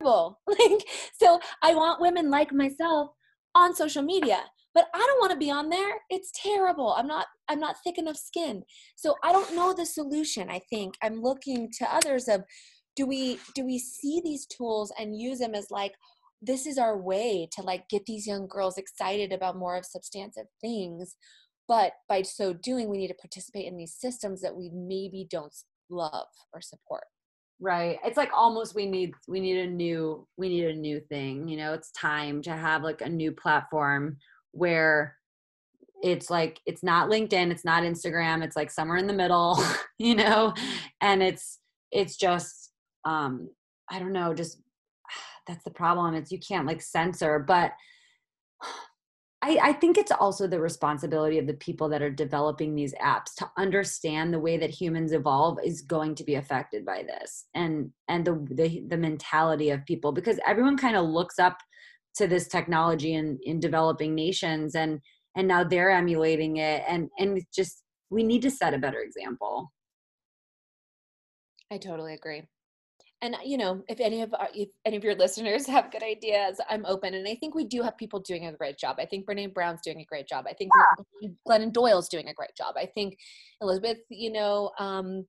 [0.02, 0.86] Like
[1.20, 3.10] so i want women like myself
[3.54, 4.38] on social media
[4.74, 5.96] but i don't want to be on there.
[6.10, 6.94] It's terrible.
[6.96, 8.62] I'm not i'm not thick enough skin.
[8.96, 10.94] So i don't know the solution i think.
[11.02, 12.44] I'm looking to others of
[12.96, 15.92] do we do we see these tools and use them as like
[16.42, 20.46] this is our way to like get these young girls excited about more of substantive
[20.60, 21.16] things
[21.70, 25.54] but by so doing we need to participate in these systems that we maybe don't
[25.88, 27.04] love or support.
[27.60, 28.00] Right.
[28.04, 31.56] It's like almost we need we need a new we need a new thing you
[31.56, 31.72] know?
[31.72, 34.16] It's time to have like a new platform
[34.50, 35.14] where
[36.02, 39.62] it's like it's not linkedin it's not instagram it's like somewhere in the middle
[39.98, 40.52] you know?
[41.00, 41.60] And it's
[41.92, 42.72] it's just
[43.04, 43.48] um
[43.88, 44.60] i don't know just
[45.46, 47.72] that's the problem it's you can't like censor but
[49.42, 53.34] I, I, think it's also the responsibility of the people that are developing these apps
[53.38, 57.90] to understand the way that humans evolve is going to be affected by this and
[58.08, 61.58] and the the, the mentality of people because everyone kind of looks up
[62.16, 65.00] to this technology in in developing nations and
[65.36, 69.72] and now they're emulating it and and just we need to set a better example.
[71.72, 72.42] I totally agree
[73.22, 76.60] and you know if any of our, if any of your listeners have good ideas
[76.68, 77.14] i'm open.
[77.14, 78.96] And i think we do have people doing a great job.
[78.98, 80.46] I think brene brown's doing a great job.
[80.48, 80.70] I think
[81.20, 81.30] yeah.
[81.48, 82.74] glennon doyle's doing a great job.
[82.76, 83.16] I think
[83.60, 85.26] elizabeth you know um,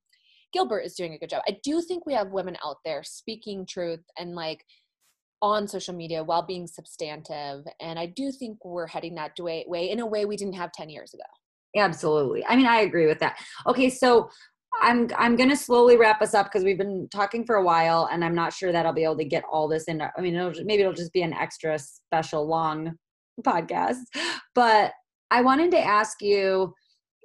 [0.53, 1.43] gilbert is doing a good job.
[1.47, 4.63] I do think we have women out there speaking truth and like
[5.41, 7.65] on social media while being substantive.
[7.79, 10.71] And i do think we're heading that way, way in a way we didn't have
[10.71, 11.23] 10 years ago.
[11.75, 12.45] Absolutely.
[12.45, 13.37] I mean i agree with that.
[13.65, 14.29] Okay so
[14.79, 18.23] I'm I'm gonna slowly wrap us up because we've been talking for a while, and
[18.23, 20.01] I'm not sure that I'll be able to get all this in.
[20.01, 22.93] I mean, it'll, maybe it'll just be an extra special long
[23.41, 23.97] podcast.
[24.55, 24.93] But
[25.29, 26.73] I wanted to ask you,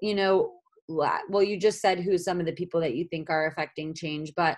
[0.03, 0.53] you know,
[0.89, 4.33] well, you just said who some of the people that you think are affecting change,
[4.37, 4.57] but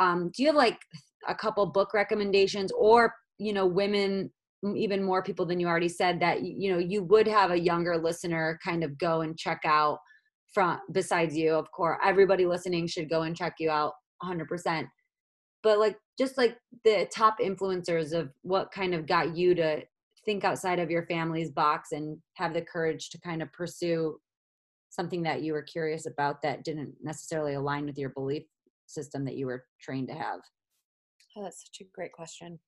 [0.00, 0.78] um, do you have like
[1.26, 4.30] a couple book recommendations, or you know, women,
[4.76, 7.96] even more people than you already said that you know you would have a younger
[7.96, 9.98] listener kind of go and check out
[10.52, 13.92] from besides you of course everybody listening should go and check you out
[14.22, 14.88] 100%
[15.62, 19.82] but like just like the top influencers of what kind of got you to
[20.24, 24.18] think outside of your family's box and have the courage to kind of pursue
[24.90, 28.44] something that you were curious about that didn't necessarily align with your belief
[28.86, 30.40] system that you were trained to have?
[31.36, 32.58] Oh, that's such a great question.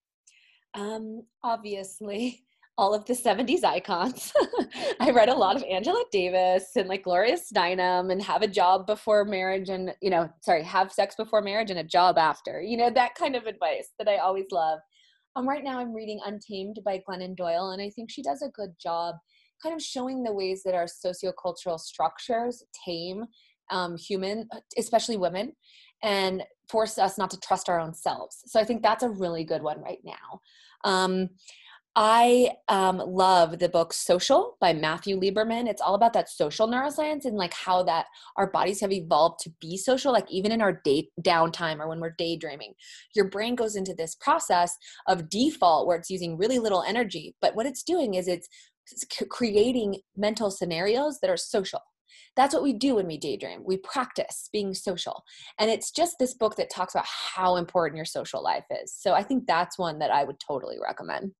[0.74, 2.44] Um obviously
[2.80, 4.32] all of the 70s icons.
[5.00, 8.86] I read a lot of Angela Davis and like Gloria Steinem and have a job
[8.86, 12.78] before marriage and, you know, sorry, have sex before marriage and a job after, you
[12.78, 14.78] know, that kind of advice that I always love.
[15.36, 18.48] Um, right now, I'm reading Untamed by Glennon Doyle, and I think she does a
[18.48, 19.14] good job
[19.62, 23.26] kind of showing the ways that our sociocultural structures tame
[23.70, 24.48] um, human,
[24.78, 25.52] especially women,
[26.02, 28.42] and force us not to trust our own selves.
[28.46, 30.40] So I think that's a really good one right now.
[30.82, 31.28] Um,
[32.02, 35.68] I um, love the book Social by Matthew Lieberman.
[35.68, 38.06] It's all about that social neuroscience and like how that
[38.38, 40.10] our bodies have evolved to be social.
[40.10, 42.72] Like even in our day downtime or when we're daydreaming,
[43.14, 44.78] your brain goes into this process
[45.08, 47.34] of default where it's using really little energy.
[47.42, 48.48] But what it's doing is it's
[49.28, 51.82] creating mental scenarios that are social.
[52.34, 53.60] That's what we do when we daydream.
[53.62, 55.22] We practice being social.
[55.58, 58.90] And it's just this book that talks about how important your social life is.
[58.98, 61.32] So I think that's one that I would totally recommend.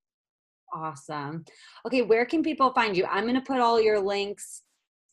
[0.73, 1.43] Awesome.
[1.85, 3.05] Okay, where can people find you?
[3.05, 4.63] I'm going to put all your links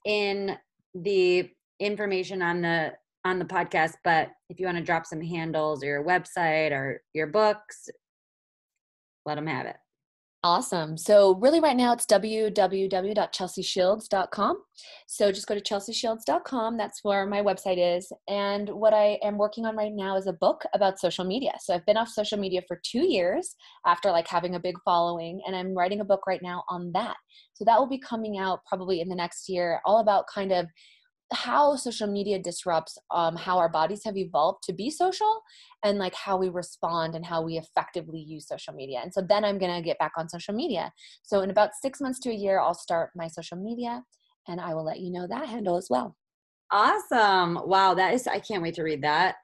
[0.05, 0.57] in
[0.95, 2.93] the information on the
[3.25, 7.03] on the podcast, but if you want to drop some handles or your website or
[7.13, 7.89] your books,
[9.27, 9.77] let them have it.
[10.45, 10.97] Awesome.
[10.97, 14.57] So, really, right now it's www.chelseashields.com.
[15.09, 16.77] So, just go to chelseashields.com.
[16.77, 18.13] That's where my website is.
[18.29, 21.51] And what I am working on right now is a book about social media.
[21.61, 25.41] So, I've been off social media for two years after like having a big following,
[25.45, 27.17] and I'm writing a book right now on that.
[27.55, 30.67] So, that will be coming out probably in the next year, all about kind of
[31.33, 35.43] how social media disrupts um, how our bodies have evolved to be social
[35.85, 39.01] and like how we respond and how we effectively use social media.
[39.03, 40.91] And so then i'm going to get back on social media.
[41.23, 44.03] So in about six months to a year i'll start my social media
[44.47, 46.17] and i will let you know that handle as well.
[46.71, 47.61] Awesome.
[47.67, 49.37] Wow that is i can't wait to read that.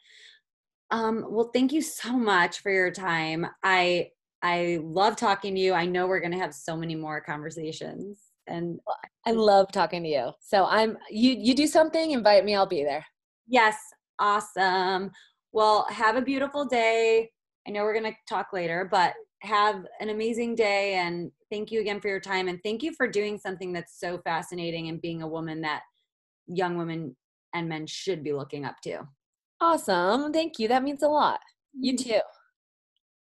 [0.91, 3.47] Um, well thank you so much for your time.
[3.63, 4.09] I
[4.43, 5.75] i love talking to you.
[5.75, 8.79] I know we're going to have so many more conversations and
[9.27, 10.31] I love talking to you.
[10.41, 13.05] So I'm you you do something, invite me, I'll be there.
[13.47, 13.77] Yes,
[14.19, 15.11] awesome.
[15.53, 17.31] Well, have a beautiful day.
[17.67, 21.81] I know we're going to talk later, but have an amazing day and thank you
[21.81, 25.23] again for your time and thank you for doing something that's so fascinating and being
[25.23, 25.83] a woman that
[26.47, 27.15] young women
[27.55, 29.07] and men should be looking up to.
[29.61, 30.33] Awesome.
[30.33, 30.69] Thank you.
[30.69, 31.41] That means a lot.
[31.73, 32.11] You mm-hmm.
[32.11, 32.21] too.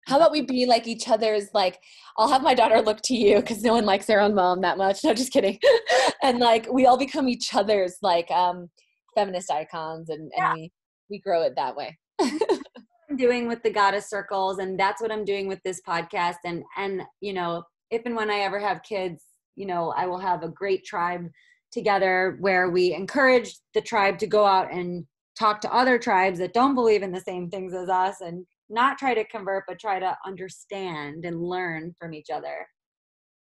[0.07, 1.81] How about we be like each other's like
[2.17, 4.79] I'll have my daughter look to you because no one likes their own mom that
[4.79, 5.03] much.
[5.05, 5.59] No, just kidding.
[6.23, 8.71] and like we all become each other's like um
[9.15, 10.55] feminist icons and, and yeah.
[10.55, 10.73] we
[11.11, 11.99] we grow it that way.
[12.21, 16.63] I'm doing with the goddess circles and that's what I'm doing with this podcast and
[16.77, 19.23] and you know if and when I ever have kids
[19.55, 21.29] you know I will have a great tribe
[21.73, 25.05] together where we encourage the tribe to go out and
[25.39, 28.99] talk to other tribes that don't believe in the same things as us and not
[28.99, 32.67] try to convert, but try to understand and learn from each other.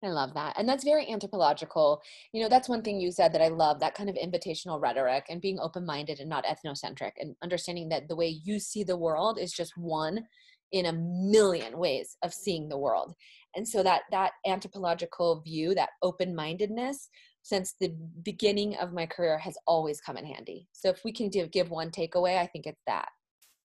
[0.03, 0.55] I love that.
[0.57, 2.01] And that's very anthropological.
[2.31, 5.25] You know, that's one thing you said that I love that kind of invitational rhetoric
[5.29, 8.97] and being open minded and not ethnocentric and understanding that the way you see the
[8.97, 10.25] world is just one
[10.71, 13.13] in a million ways of seeing the world.
[13.55, 17.09] And so that that anthropological view, that open mindedness,
[17.41, 17.93] since the
[18.23, 20.67] beginning of my career has always come in handy.
[20.71, 23.09] So if we can give one takeaway, I think it's that.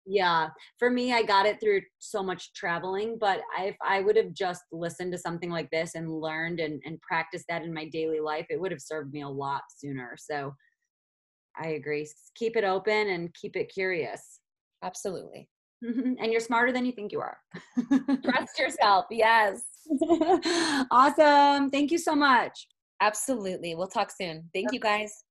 [0.04, 0.48] Yeah,
[0.78, 3.18] for me, I got it through so much traveling.
[3.20, 6.82] But I, if I would have just listened to something like this and learned and,
[6.84, 10.16] and practiced that in my daily life, it would have served me a lot sooner.
[10.18, 10.54] So
[11.56, 12.08] I agree.
[12.34, 14.40] Keep it open and keep it curious.
[14.82, 15.48] Absolutely.
[15.82, 17.38] and you're smarter than you think you are.
[18.24, 19.06] Trust yourself.
[19.10, 19.62] Yes.
[20.90, 21.70] awesome.
[21.70, 22.68] Thank you so much.
[23.00, 23.74] Absolutely.
[23.74, 24.48] We'll talk soon.
[24.54, 25.24] Thank you guys.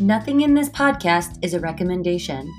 [0.00, 2.50] Nothing in this podcast is a recommendation.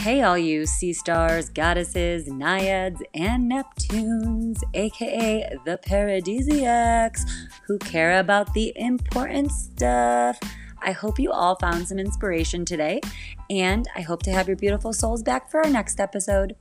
[0.00, 7.22] Hey, all you sea stars, goddesses, naiads, and Neptunes, aka the paradisiacs,
[7.66, 10.38] who care about the important stuff.
[10.84, 13.00] I hope you all found some inspiration today,
[13.48, 16.56] and I hope to have your beautiful souls back for our next episode.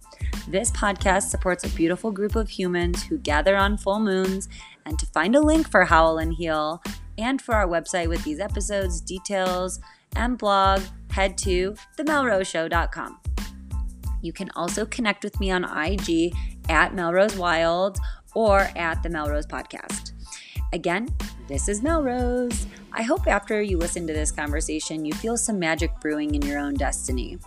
[0.47, 4.47] This podcast supports a beautiful group of humans who gather on full moons,
[4.85, 6.81] and to find a link for Howl and Heal
[7.17, 9.79] and for our website with these episodes, details,
[10.15, 10.81] and blog,
[11.11, 13.19] head to themelroseshow.com.
[14.21, 16.33] You can also connect with me on IG
[16.69, 17.97] at Melrose Wild
[18.33, 20.11] or at the Melrose Podcast.
[20.73, 21.09] Again,
[21.51, 22.65] this is Melrose.
[22.93, 26.57] I hope after you listen to this conversation, you feel some magic brewing in your
[26.57, 27.39] own destiny.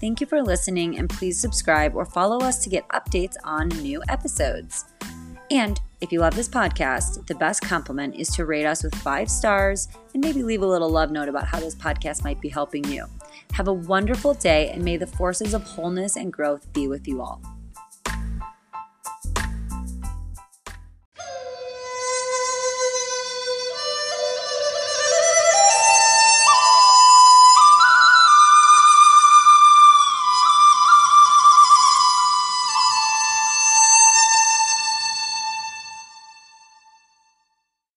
[0.00, 4.00] Thank you for listening, and please subscribe or follow us to get updates on new
[4.08, 4.84] episodes.
[5.50, 9.28] And if you love this podcast, the best compliment is to rate us with five
[9.28, 12.84] stars and maybe leave a little love note about how this podcast might be helping
[12.84, 13.06] you.
[13.54, 17.20] Have a wonderful day, and may the forces of wholeness and growth be with you
[17.20, 17.42] all.